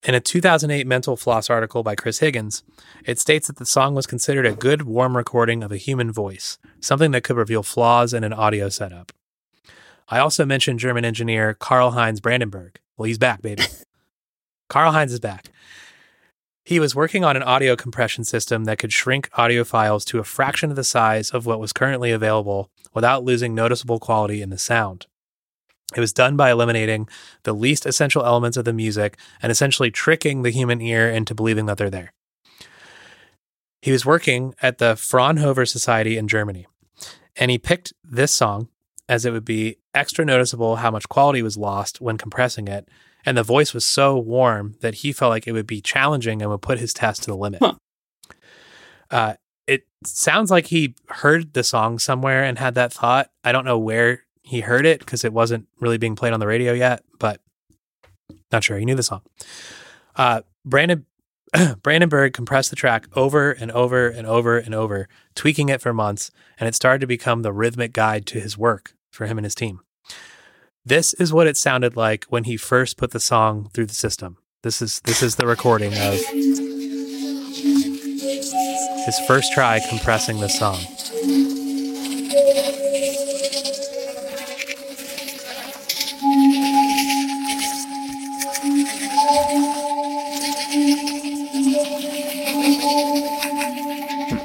[0.03, 2.63] In a 2008 Mental Floss article by Chris Higgins,
[3.03, 6.59] it states that the song was considered a good, warm recording of a human voice,
[6.79, 9.11] something that could reveal flaws in an audio setup.
[10.07, 12.79] I also mentioned German engineer Karlheinz Brandenburg.
[12.95, 13.63] Well, he's back, baby.
[14.69, 15.49] Karlheinz is back.
[16.63, 20.23] He was working on an audio compression system that could shrink audio files to a
[20.23, 24.57] fraction of the size of what was currently available without losing noticeable quality in the
[24.57, 25.07] sound.
[25.95, 27.07] It was done by eliminating
[27.43, 31.65] the least essential elements of the music and essentially tricking the human ear into believing
[31.67, 32.13] that they're there.
[33.81, 36.67] He was working at the Fraunhofer Society in Germany,
[37.37, 38.67] and he picked this song
[39.07, 42.89] as it would be extra noticeable how much quality was lost when compressing it,
[43.25, 46.51] and the voice was so warm that he felt like it would be challenging and
[46.51, 47.61] would put his test to the limit.
[47.61, 47.75] Huh.
[49.09, 49.33] Uh,
[49.67, 53.29] it sounds like he heard the song somewhere and had that thought.
[53.43, 56.47] I don't know where he heard it because it wasn't really being played on the
[56.47, 57.41] radio yet, but
[58.49, 58.77] not sure.
[58.77, 59.21] He knew the song.
[60.15, 61.05] Uh, Brandon
[61.83, 66.31] Brandenburg compressed the track over and over and over and over, tweaking it for months,
[66.59, 69.55] and it started to become the rhythmic guide to his work for him and his
[69.55, 69.81] team.
[70.85, 74.37] This is what it sounded like when he first put the song through the system.
[74.63, 76.19] This is this is the recording of
[79.05, 80.79] his first try compressing the song.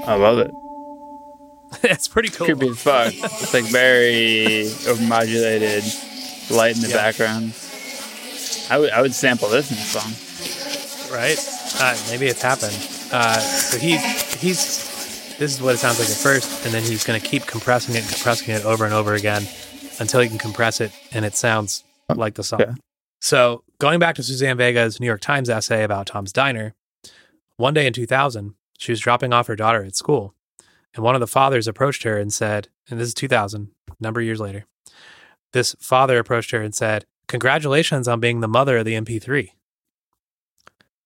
[0.06, 0.50] I love it.
[1.82, 2.46] That's pretty cool.
[2.46, 3.12] Creepy as fuck.
[3.14, 6.96] It's like very overmodulated, light in the Yeah.
[6.96, 7.54] background.
[8.70, 10.12] I would I would sample this in a song.
[11.16, 11.38] right?
[11.80, 12.76] Uh, maybe it's happened.
[13.12, 13.96] Uh, so he
[14.38, 14.90] he's
[15.38, 17.94] this is what it sounds like at first, and then he's going to keep compressing
[17.94, 19.46] it and compressing it over and over again
[19.98, 21.84] until he can compress it and it sounds
[22.14, 22.62] like the song.
[22.62, 22.72] Okay.
[23.20, 26.74] So, going back to Suzanne Vega's New York Times essay about Tom's Diner,
[27.56, 30.34] one day in 2000, she was dropping off her daughter at school,
[30.92, 33.70] and one of the fathers approached her and said, and this is 2000,
[34.00, 34.66] number of years later,
[35.52, 39.50] this father approached her and said, Congratulations on being the mother of the MP3.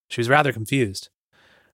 [0.09, 1.11] She was rather confused.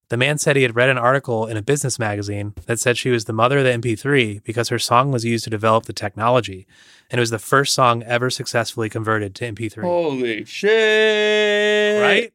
[0.09, 3.09] The man said he had read an article in a business magazine that said she
[3.09, 6.67] was the mother of the MP3 because her song was used to develop the technology,
[7.09, 9.81] and it was the first song ever successfully converted to MP3.
[9.81, 12.01] Holy shit!
[12.01, 12.33] Right?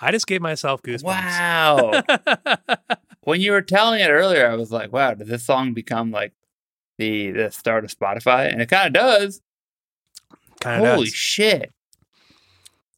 [0.00, 1.02] I just gave myself goosebumps.
[1.02, 2.02] Wow.
[3.22, 6.32] when you were telling it earlier, I was like, "Wow, did this song become like
[6.98, 9.40] the the start of Spotify?" And it kind of does.
[10.60, 11.14] kind of Holy does.
[11.14, 11.72] shit!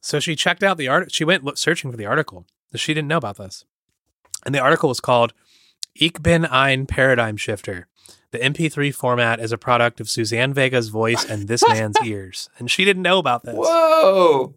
[0.01, 1.11] So she checked out the art.
[1.11, 2.45] She went searching for the article.
[2.75, 3.65] She didn't know about this.
[4.45, 5.33] And the article was called
[5.95, 7.87] Ich bin ein Paradigm Shifter.
[8.31, 12.49] The MP3 format is a product of Suzanne Vega's voice and this man's ears.
[12.57, 13.55] And she didn't know about this.
[13.57, 14.55] Whoa!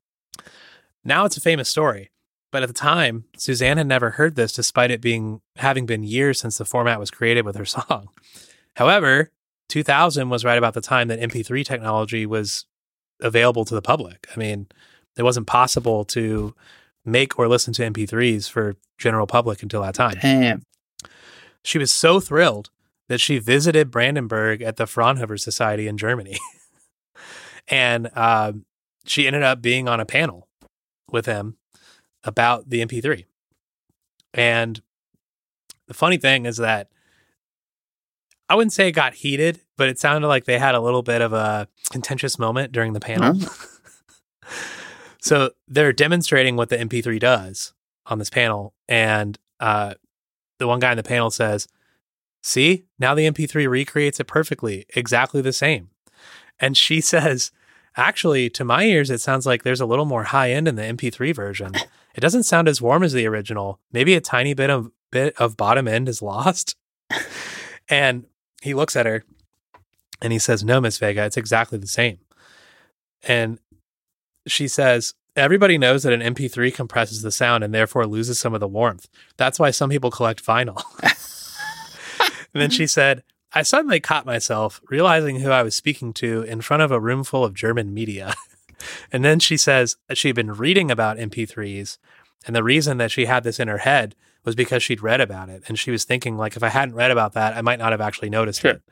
[1.04, 2.10] Now it's a famous story.
[2.54, 6.38] But at the time, Suzanne had never heard this despite it being having been years
[6.38, 8.10] since the format was created with her song.
[8.76, 9.32] However,
[9.70, 12.66] 2000 was right about the time that MP3 technology was
[13.20, 14.28] available to the public.
[14.32, 14.68] I mean,
[15.18, 16.54] it wasn't possible to
[17.04, 20.18] make or listen to MP3s for general public until that time.
[20.22, 20.62] Damn.
[21.64, 22.70] She was so thrilled
[23.08, 26.38] that she visited Brandenburg at the Fraunhofer Society in Germany.
[27.66, 28.64] and um,
[29.06, 30.46] she ended up being on a panel
[31.10, 31.56] with him
[32.24, 33.24] about the MP3.
[34.32, 34.80] And
[35.86, 36.88] the funny thing is that
[38.48, 41.22] I wouldn't say it got heated, but it sounded like they had a little bit
[41.22, 43.38] of a contentious moment during the panel.
[45.20, 47.72] so they're demonstrating what the MP3 does
[48.06, 48.74] on this panel.
[48.88, 49.94] And uh,
[50.58, 51.68] the one guy in the panel says,
[52.42, 55.88] See, now the MP3 recreates it perfectly, exactly the same.
[56.60, 57.50] And she says,
[57.96, 60.82] Actually, to my ears, it sounds like there's a little more high end in the
[60.82, 61.72] MP3 version.
[62.14, 63.80] It doesn't sound as warm as the original.
[63.92, 66.76] Maybe a tiny bit of bit of bottom end is lost.
[67.88, 68.24] and
[68.62, 69.24] he looks at her
[70.20, 72.18] and he says, No, Miss Vega, it's exactly the same.
[73.22, 73.58] And
[74.46, 78.60] she says, Everybody knows that an MP3 compresses the sound and therefore loses some of
[78.60, 79.08] the warmth.
[79.36, 80.80] That's why some people collect vinyl.
[82.20, 86.60] and then she said, I suddenly caught myself realizing who I was speaking to in
[86.60, 88.34] front of a room full of German media.
[89.12, 91.98] And then she says that she'd been reading about MP3s.
[92.46, 94.14] And the reason that she had this in her head
[94.44, 95.62] was because she'd read about it.
[95.66, 98.00] And she was thinking, like, if I hadn't read about that, I might not have
[98.02, 98.72] actually noticed Sure.
[98.72, 98.82] it.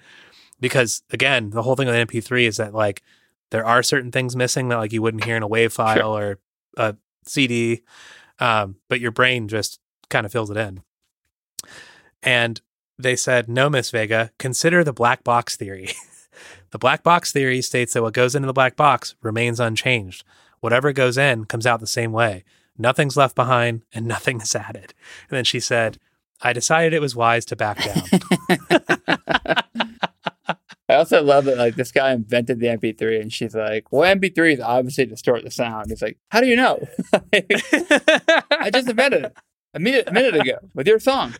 [0.61, 3.03] Because again, the whole thing with MP3 is that, like,
[3.51, 6.39] there are certain things missing that, like, you wouldn't hear in a WAV file or
[6.79, 7.83] a CD,
[8.39, 9.79] um, but your brain just
[10.09, 10.83] kind of fills it in.
[12.23, 12.61] And
[12.99, 15.91] they said, no, Miss Vega, consider the black box theory.
[16.71, 20.25] the black box theory states that what goes into the black box remains unchanged.
[20.61, 22.45] Whatever goes in comes out the same way.
[22.79, 24.95] Nothing's left behind and nothing is added.
[25.29, 25.99] And then she said,
[26.41, 28.03] I decided it was wise to back down.
[30.89, 34.61] I also love that like this guy invented the MP3, and she's like, "Well, MP3s
[34.63, 36.87] obviously distort the sound." He's like, "How do you know?"
[37.33, 39.37] I just invented it
[39.73, 41.35] a minute a minute ago with your song.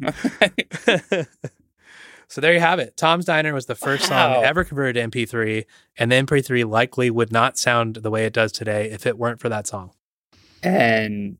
[2.33, 2.97] So there you have it.
[2.97, 4.35] Tom's Diner was the first Wow.
[4.35, 5.65] song ever converted to MP3,
[5.99, 9.39] and the MP3 likely would not sound the way it does today if it weren't
[9.41, 9.91] for that song.
[10.63, 11.39] and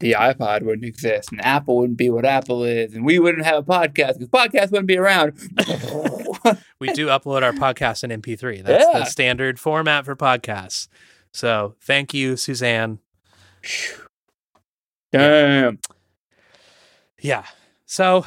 [0.00, 3.58] the iPod wouldn't exist, and Apple wouldn't be what Apple is, and we wouldn't have
[3.58, 5.34] a podcast because podcasts wouldn't be around.
[6.80, 8.64] We do upload our podcast in MP3.
[8.64, 9.00] That's Yeah.
[9.00, 10.88] the standard format for podcasts.
[11.34, 12.98] So thank you, Suzanne.
[15.12, 15.78] Damn.
[17.20, 17.44] Yeah.
[17.84, 18.24] So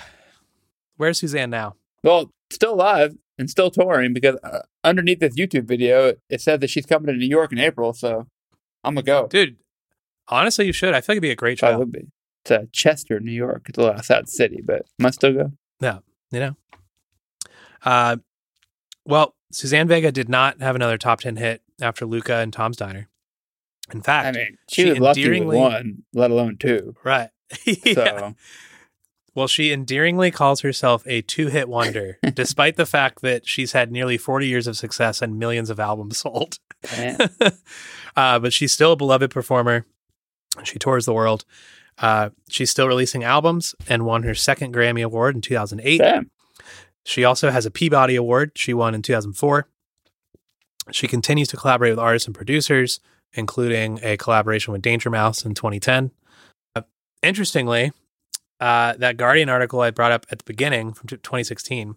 [0.98, 1.76] where's Suzanne now?
[2.04, 6.70] Well, still alive and still touring because uh, underneath this YouTube video, it said that
[6.70, 7.94] she's coming to New York in April.
[7.94, 8.28] So
[8.84, 9.28] I'm gonna go.
[9.28, 9.58] Dude,
[10.28, 10.94] honestly, you should.
[10.94, 11.68] I feel like it'd be a great show.
[11.68, 12.08] I would be.
[12.44, 13.68] It's uh, Chester, New York.
[13.70, 15.52] It's a little outside city, but must still go.
[15.80, 16.00] Yeah,
[16.32, 16.56] you know?
[17.86, 18.18] Uh,
[19.06, 23.10] well, Suzanne Vega did not have another top 10 hit after Luka and Tom's Diner.
[23.94, 26.96] In fact, I mean, she, she was lucky with one, let alone two.
[27.04, 27.30] right.
[27.66, 27.94] yeah.
[27.94, 28.36] So
[29.36, 33.92] Well, she endearingly calls herself a two hit wonder, despite the fact that she's had
[33.92, 36.60] nearly 40 years of success and millions of albums sold.
[38.16, 39.86] uh, but she's still a beloved performer.
[40.64, 41.46] She tours the world.
[41.98, 45.98] Uh, she's still releasing albums and won her second Grammy Award in 2008.
[45.98, 46.30] damn.
[47.06, 49.68] She also has a Peabody Award she won in 2004.
[50.92, 53.00] She continues to collaborate with artists and producers,
[53.34, 56.12] including a collaboration with Danger Mouse in 2010.
[56.76, 56.82] Uh,
[57.22, 57.92] interestingly,
[58.64, 61.96] uh, that Guardian article I brought up at the beginning from t- 2016,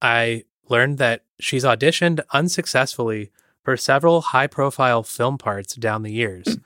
[0.00, 3.32] I learned that she's auditioned unsuccessfully
[3.64, 6.58] for several high profile film parts down the years.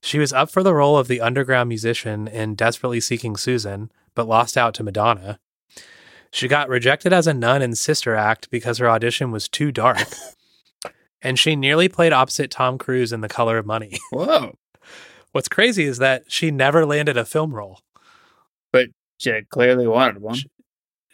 [0.00, 4.26] She was up for the role of the underground musician in Desperately Seeking Susan, but
[4.26, 5.38] lost out to Madonna.
[6.32, 10.08] She got rejected as a nun in Sister Act because her audition was too dark.
[11.22, 14.00] and she nearly played opposite Tom Cruise in The Color of Money.
[14.10, 14.58] Whoa.
[15.30, 17.78] What's crazy is that she never landed a film role.
[19.18, 20.34] She clearly wanted one.
[20.36, 20.46] Sh-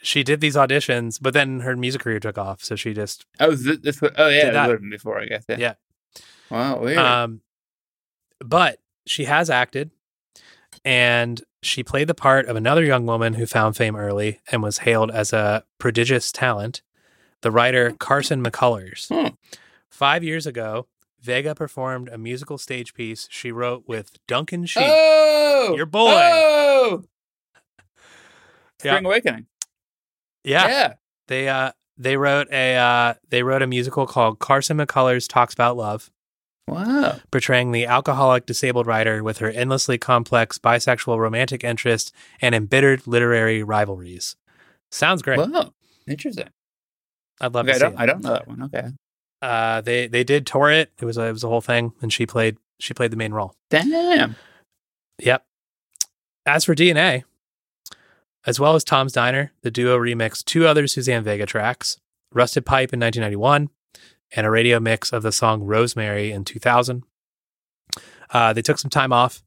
[0.02, 3.52] She did these auditions, but then her music career took off, so she just Oh,
[3.52, 4.68] this, this oh yeah, that.
[4.68, 5.44] would have before, I guess.
[5.48, 5.56] Yeah.
[5.58, 5.74] Yeah.
[6.50, 6.98] Wow, weird.
[6.98, 7.42] Um,
[8.40, 9.90] but she has acted,
[10.84, 14.78] and she played the part of another young woman who found fame early and was
[14.78, 16.82] hailed as a prodigious talent,
[17.42, 19.08] the writer Carson McCullers.
[19.14, 19.34] Hmm.
[19.90, 20.86] Five years ago,
[21.20, 24.84] Vega performed a musical stage piece she wrote with Duncan Sheik.
[24.86, 26.10] oh, your boy.
[26.14, 27.04] Oh,
[28.84, 28.92] Yeah.
[28.92, 29.46] Spring Awakening.
[30.44, 30.92] yeah, yeah.
[31.28, 35.76] they uh they wrote a uh they wrote a musical called Carson McCullers Talks About
[35.76, 36.10] Love.
[36.68, 37.16] Wow.
[37.32, 43.64] portraying the alcoholic disabled writer with her endlessly complex bisexual romantic interest and embittered literary
[43.64, 44.36] rivalries.
[44.92, 45.38] Sounds great.
[45.40, 45.72] Wow.
[46.06, 46.48] Interesting.
[47.40, 47.98] I'd love Okay, to see don't, it.
[47.98, 48.62] I don't know that one.
[48.64, 48.88] Okay.
[49.42, 50.92] Uh, they they did tour it.
[51.00, 53.32] It was a it was a whole thing, and she played she played the main
[53.32, 53.56] role.
[53.70, 54.36] Damn.
[55.18, 55.44] Yep.
[56.46, 57.24] As for DNA,
[58.50, 61.98] as well as Tom's Diner, the duo remixed two other Suzanne Vega tracks:
[62.32, 63.70] "Rusted Pipe" in 1991
[64.34, 67.04] and a radio mix of the song "Rosemary" in 2000.
[68.32, 69.44] Uh, they took some time off.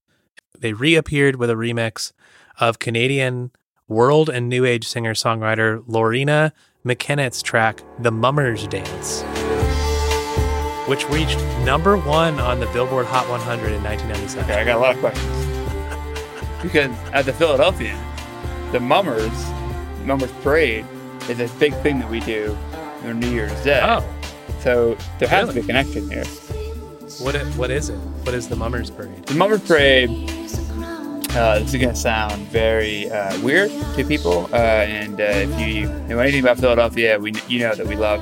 [0.57, 2.13] They reappeared with a remix
[2.61, 3.51] of Canadian
[3.89, 6.53] world and new age singer songwriter Loreena
[6.85, 9.23] McKennitt's track "The Mummers Dance."
[10.87, 14.49] Which reached number one on the Billboard Hot 100 in 1997.
[14.49, 16.61] Okay, I got a lot of questions.
[16.61, 17.99] because at the Philadelphia,
[18.73, 19.31] the Mummers,
[20.03, 20.85] Mummers Parade,
[21.29, 22.57] is a big thing that we do
[23.03, 23.79] on New Year's Day.
[23.81, 24.03] Oh,
[24.59, 25.53] So there has Really?
[25.53, 26.25] to be a connection here.
[27.23, 27.95] what it, what is it?
[28.25, 29.25] What is the Mummers Parade?
[29.27, 34.49] The Mummers Parade, uh, this is going to sound very uh, weird to people.
[34.51, 38.21] Uh, and uh, if you know anything about Philadelphia, we you know that we love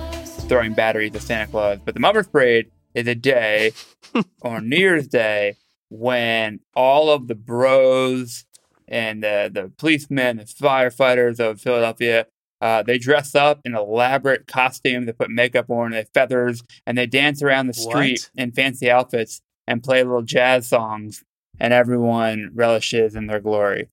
[0.49, 1.79] throwing batteries at Santa Claus.
[1.83, 3.71] But the Mummers Parade is a day
[4.43, 5.55] on New Year's Day
[5.89, 8.45] when all of the bros
[8.91, 12.27] and the, the policemen and firefighters of Philadelphia
[12.61, 15.07] uh, they dress up in elaborate costumes.
[15.07, 18.43] They put makeup on, they feathers, and they dance around the street What?
[18.43, 21.23] in fancy outfits and play little jazz songs.
[21.59, 23.89] And everyone relishes in their glory.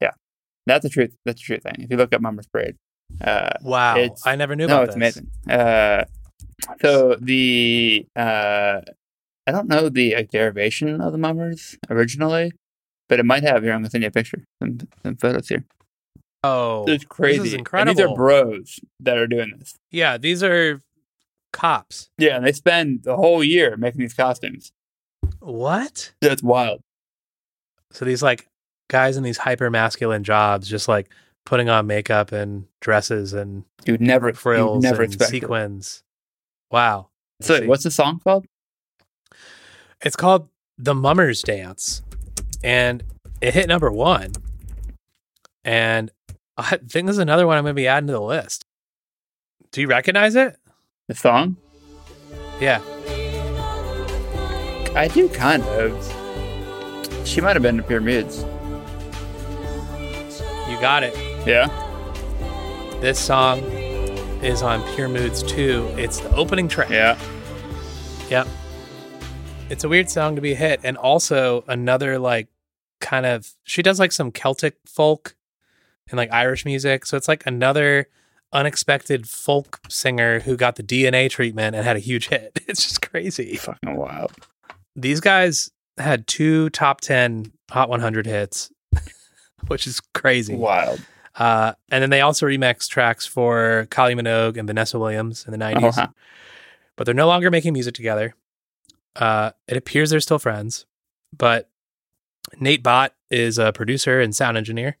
[0.00, 0.12] Yeah,
[0.66, 1.16] that's the truth.
[1.24, 1.74] That's the true thing.
[1.78, 2.76] If you look up Mummers Parade,
[3.20, 5.16] uh, Wow, I never knew no, about it's this.
[5.16, 5.30] amazing.
[5.48, 6.04] Uh,
[6.80, 8.80] so the uh,
[9.46, 12.52] I don't know the like, derivation of the mummers originally,
[13.10, 13.62] but it might have.
[13.62, 14.42] Here, I'm gonna send you a picture.
[14.62, 15.64] Some, some photos here.
[16.42, 17.38] Oh, It's crazy.
[17.38, 17.94] This is And incredible.
[17.94, 19.74] these are bros that are doing this.
[19.90, 20.80] yeah, these are
[21.52, 22.08] cops.
[22.16, 24.72] Yeah, and they spend the whole year making these costumes.
[25.40, 26.12] What?
[26.22, 26.80] That's wild.
[27.90, 28.46] So these like
[28.88, 31.10] guys in these hyper masculine jobs, just like
[31.44, 35.40] putting on makeup and dresses and You'd never, frills you'd never and expect it.
[35.42, 36.02] sequins.
[36.70, 37.08] Wow.
[37.42, 38.46] So, what's the song called?
[40.02, 40.48] It's called
[40.78, 42.02] The Mummers Dance,
[42.62, 43.02] and
[43.40, 44.32] it hit number one.
[45.64, 46.10] And
[46.56, 48.64] I think there's another one I'm going to be adding to the list.
[49.72, 50.56] Do you recognize it?
[51.08, 51.56] The song?
[52.60, 52.80] Yeah.
[54.94, 56.16] I do kind of.
[57.24, 58.44] She might have been in the pyramids.
[60.68, 61.16] You got it.
[61.46, 61.68] Yeah.
[63.00, 63.60] This song
[64.42, 65.94] is on Pure Moods 2.
[65.96, 66.90] It's the opening track.
[66.90, 67.18] Yeah.
[68.28, 68.48] Yep.
[69.70, 70.80] It's a weird song to be a hit.
[70.82, 72.48] And also another like
[73.00, 75.36] kind of she does like some Celtic folk
[76.10, 77.06] and like Irish music.
[77.06, 78.08] So it's like another
[78.52, 82.58] unexpected folk singer who got the DNA treatment and had a huge hit.
[82.68, 83.56] It's just crazy.
[83.56, 84.32] Fucking wild.
[84.96, 88.72] These guys had two top 10 Hot 100 hits,
[89.68, 90.56] which is crazy.
[90.56, 91.00] Wild.
[91.36, 95.58] Uh, and then they also remixed tracks for Kylie Minogue and Vanessa Williams in the
[95.58, 96.12] 90s Oh, wow.
[96.96, 98.34] but they're no longer making music together.
[99.16, 100.86] Uh, it appears they're still friends,
[101.36, 101.68] but
[102.58, 104.96] Nate Batt is a producer and sound engineer,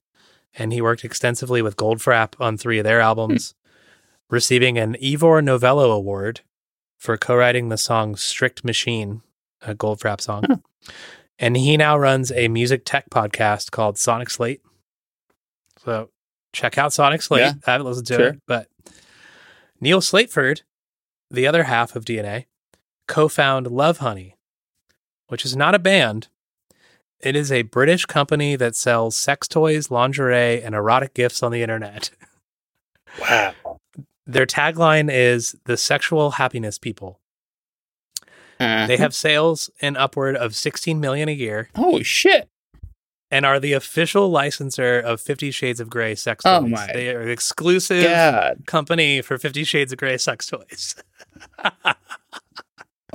[0.54, 3.54] and he worked extensively with Goldfrapp on three of their albums,
[4.28, 6.40] receiving an Ivor Novello Award
[6.98, 9.22] for co-writing the song "Strict Machine,"
[9.62, 10.44] a Goldfrapp song.
[10.46, 10.56] Huh.
[11.38, 14.60] And he now runs a music tech podcast called Sonic State.
[15.78, 16.10] So
[16.52, 17.38] check out Sonic State.
[17.38, 18.26] Yeah, I haven't listened to sure.
[18.28, 18.68] it, but
[19.80, 20.62] Neil Slateford,
[21.30, 22.46] the other half of DNA,
[23.10, 24.32] co found Lovehoney,
[25.28, 26.28] which is not a band.
[27.20, 31.62] It is a British company that sells sex toys, lingerie, and erotic gifts on the
[31.62, 32.10] internet.
[33.20, 33.52] Wow.
[34.24, 37.18] Their tagline is the sexual happiness people.
[38.60, 42.48] Uh, They have sales in upward of 16 million a year holy shit.
[43.28, 46.70] and are the official licensor of 50 Shades of Grey sex Oh toys.
[46.70, 48.62] my They are the exclusive God.
[48.66, 50.94] company for 50 Shades of Grey sex toys.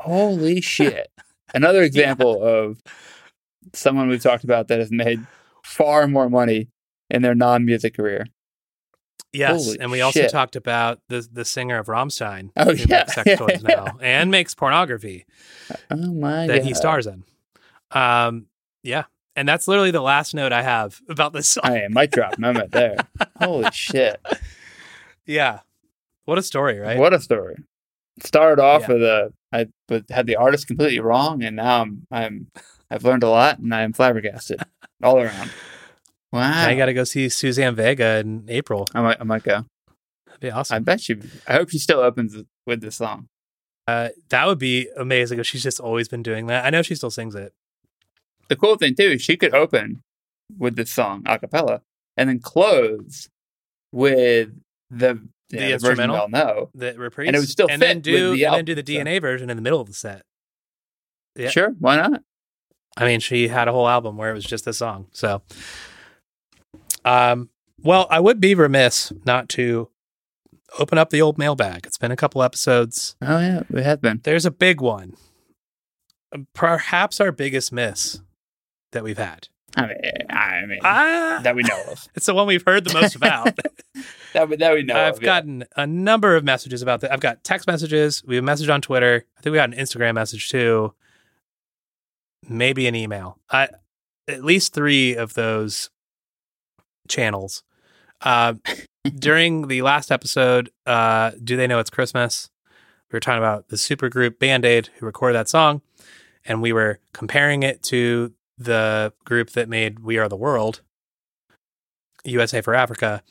[0.06, 1.12] Holy shit.
[1.54, 2.82] Another example of
[3.74, 5.26] someone we've talked about that has made
[5.64, 6.70] far more money
[7.10, 8.26] in their non music career.
[9.34, 10.32] Yes, Holy and we also shit.
[10.32, 13.76] talked about the the singer of Rammstein Oh, who yeah, makes sex yeah, toys yeah.
[13.76, 15.26] now and makes pornography
[15.92, 16.66] Oh my that God.
[16.66, 17.24] he stars in.
[17.92, 18.46] Um,
[18.82, 21.64] yeah, and that's literally the last note I have about this song.
[21.66, 22.96] I mic drop moment there.
[23.42, 24.22] Holy shit.
[25.26, 25.60] yeah,
[26.24, 26.98] what a story, right?
[26.98, 27.58] What a story.
[28.24, 28.88] Started off Yeah.
[28.94, 32.48] with a I but had the artist completely wrong and now I'm I'm
[32.90, 34.62] I've learned a lot and I'm flabbergasted
[35.04, 35.52] all around.
[36.32, 36.50] Wow.
[36.52, 38.86] Now you got to go see Suzanne Vega in April.
[38.94, 39.66] I might I might go.
[40.28, 40.76] That'd be awesome.
[40.76, 42.36] I bet she I hope she still opens
[42.66, 43.28] with this song.
[43.88, 46.66] Uh, that would be amazing if she's just always been doing that.
[46.66, 47.54] I know she still sings it.
[48.50, 50.02] The cool thing too is she could open
[50.58, 51.82] with this song a cappella
[52.18, 53.30] and then close
[53.92, 54.50] with
[54.90, 56.16] the, The you know, the version we instrumental?
[56.18, 56.70] all know.
[56.74, 58.82] The reprise, And it would still and then with do the and then do the
[58.86, 59.00] so.
[59.04, 60.24] DNA version in the middle of the set.
[61.36, 61.50] Yeah.
[61.50, 62.24] Sure, why not?
[62.98, 65.08] I mean, she had a whole album where it was just a song.
[65.12, 65.42] So,
[67.04, 67.50] um,
[67.82, 69.90] well, I would be remiss not to
[70.80, 71.86] open up the old mailbag.
[71.86, 73.16] It's been a couple episodes.
[73.22, 74.22] Oh yeah, we have been.
[74.24, 75.16] There's a big one,
[76.54, 78.22] perhaps our biggest miss
[78.94, 79.50] that we've had.
[79.76, 79.98] I mean,
[80.30, 82.08] I mean Ah, that we know of.
[82.16, 83.58] it's the one we've heard the most about.
[84.34, 85.22] That we, that we know I've of.
[85.22, 85.26] yeah.
[85.26, 87.12] gotten a number of messages about that.
[87.12, 88.24] I've got text messages.
[88.26, 89.26] We have a message on Twitter.
[89.38, 90.94] I think we got an Instagram message too.
[92.48, 93.40] Maybe an email.
[93.50, 93.70] I
[94.28, 95.90] at least three of those
[97.08, 97.64] channels.
[98.22, 98.54] Uh,
[99.20, 102.50] during the last episode, uh, do they know it's Christmas?
[103.12, 105.82] We were talking about the supergroup Band Aid who recorded that song,
[106.46, 110.82] and we were comparing it to the group that made "We Are the World,"
[112.24, 113.22] USA for Africa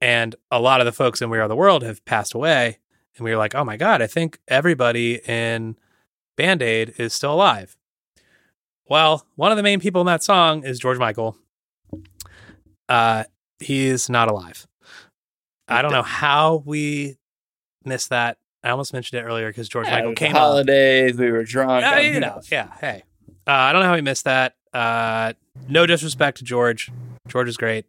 [0.00, 2.78] and a lot of the folks in We Are the World have passed away.
[3.16, 5.76] And we were like, oh my God, I think everybody in
[6.36, 7.76] Band Aid is still alive.
[8.88, 11.36] Well, one of the main people in that song is George Michael.
[12.88, 13.24] Uh,
[13.60, 14.66] he's not alive.
[15.68, 17.16] I don't know how we
[17.84, 18.38] missed that.
[18.64, 20.38] I almost mentioned it earlier because George Yeah, Michael came up.
[20.38, 21.16] holidays.
[21.16, 21.84] We were drunk.
[21.84, 22.72] Uh, you know, yeah.
[22.80, 23.02] Hey,
[23.46, 24.56] uh, I don't know how we missed that.
[24.72, 25.32] Uh,
[25.68, 26.90] no disrespect to George.
[27.28, 27.84] George is great.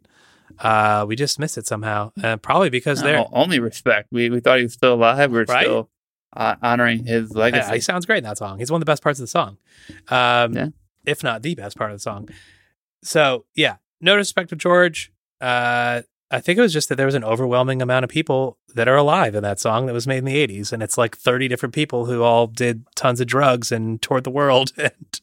[0.58, 3.24] Uh, we just missed it somehow, uh, probably because no, they're.
[3.32, 4.08] only respect.
[4.12, 5.32] We we thought he was still alive.
[5.32, 5.62] We are Right?
[5.64, 5.90] still
[6.36, 7.66] uh, honoring his legacy.
[7.68, 8.58] Yeah, he sounds great in that song.
[8.58, 9.56] He's one of the best parts of the song,
[10.08, 10.68] um, Yeah.
[11.06, 12.28] if not the best part of the song.
[13.02, 15.10] So yeah, no disrespect to George.
[15.40, 16.02] Uh,
[16.34, 18.96] I think it was just that there was an overwhelming amount of people that are
[18.96, 21.74] alive in that song that was made in the '80s, and it's like 30 different
[21.74, 25.20] people who all did tons of drugs and toured the world, and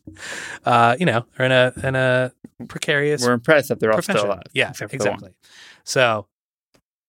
[0.65, 2.31] uh, you know, are in a in a
[2.69, 4.43] precarious We're impressed that they're all still alive.
[4.53, 5.13] Yeah, except for the one.
[5.15, 5.33] exactly.
[5.83, 6.27] So,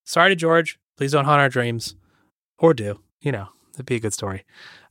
[0.04, 0.80] sorry to George.
[0.96, 1.94] Please don't haunt our dreams,
[2.58, 3.00] or do.
[3.20, 4.44] You know, it'd be a good story.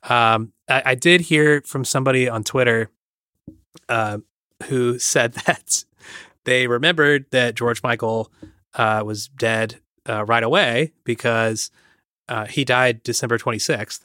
[0.04, 2.90] Um, I, I did hear from somebody on Twitter
[3.90, 4.20] uh,
[4.68, 5.84] who said that
[6.46, 8.32] they remembered that George Michael
[8.76, 11.72] uh, was dead uh, right away because
[12.30, 14.02] uh, he died December 26th.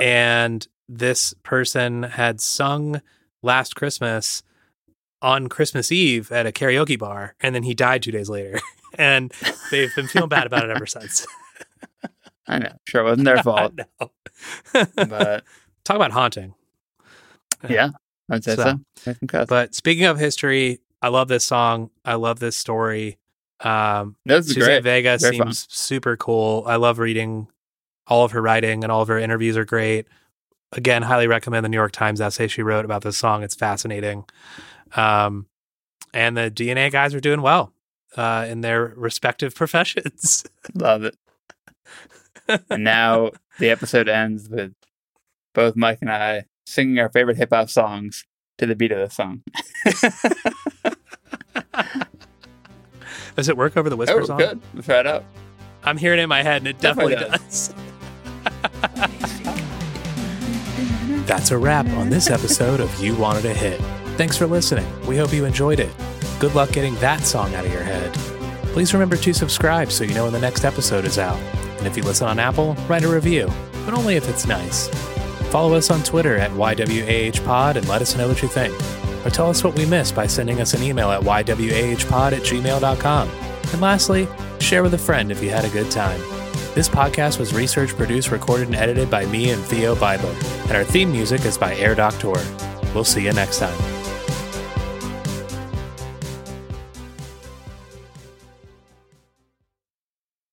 [0.00, 3.00] and this person had sung
[3.42, 4.42] last Christmas
[5.22, 8.60] on Christmas Eve at a karaoke bar, and then he died two days later.
[8.98, 9.32] and
[9.70, 11.26] they've been feeling bad about it ever since.
[12.46, 12.72] I know.
[12.86, 13.72] Sure, it wasn't their fault,
[14.72, 15.44] but
[15.84, 16.54] Talk about haunting.
[17.68, 17.90] yeah,
[18.30, 19.46] I'd say So- so.
[19.48, 21.90] But speaking of history, I love this song.
[22.04, 23.16] I love this story.
[23.60, 24.82] Um, This is Suzanne great.
[24.82, 25.52] Vega seems fun.
[25.52, 26.64] super cool.
[26.66, 27.46] I love reading
[28.08, 30.08] all of her writing, and all of her interviews are great.
[30.72, 33.44] Again, highly recommend the New York Times essay she wrote about this song.
[33.44, 34.24] It's fascinating.
[34.96, 35.46] Um,
[36.12, 37.72] and the DNA guys are doing well
[38.16, 40.44] uh, in their respective professions.
[40.74, 41.16] Love it.
[42.68, 43.30] and now
[43.60, 44.72] the episode ends with
[45.54, 48.24] both Mike and I singing our favorite hip hop songs
[48.58, 49.42] to the beat of the song.
[53.36, 54.60] Does it work over the whisper Oh, good.
[54.82, 55.24] Try it out.
[55.84, 57.74] I'm hearing it in my head, and it definitely, Definitely does.
[61.26, 63.80] That's a wrap on this episode of You Wanted a Hit.
[64.16, 64.86] Thanks for listening.
[65.06, 65.92] We hope you enjoyed it.
[66.40, 68.12] Good luck getting that song out of your head.
[68.72, 71.38] Please remember to subscribe so you know when the next episode is out.
[71.78, 73.50] And if you listen on Apple, write a review,
[73.84, 74.88] but only if it's nice.
[75.50, 78.74] Follow us on Twitter at YWAHpod and let us know what you think.
[79.26, 83.28] Or tell us what we missed by sending us an email at ywahpod at gmail.com.
[83.72, 84.28] And lastly,
[84.60, 86.20] share with a friend if you had a good time.
[86.74, 90.84] This podcast was researched, produced, recorded, and edited by me and Theo Beidler, and our
[90.84, 92.34] theme music is by Air Doctor.
[92.94, 94.05] We'll see you next time.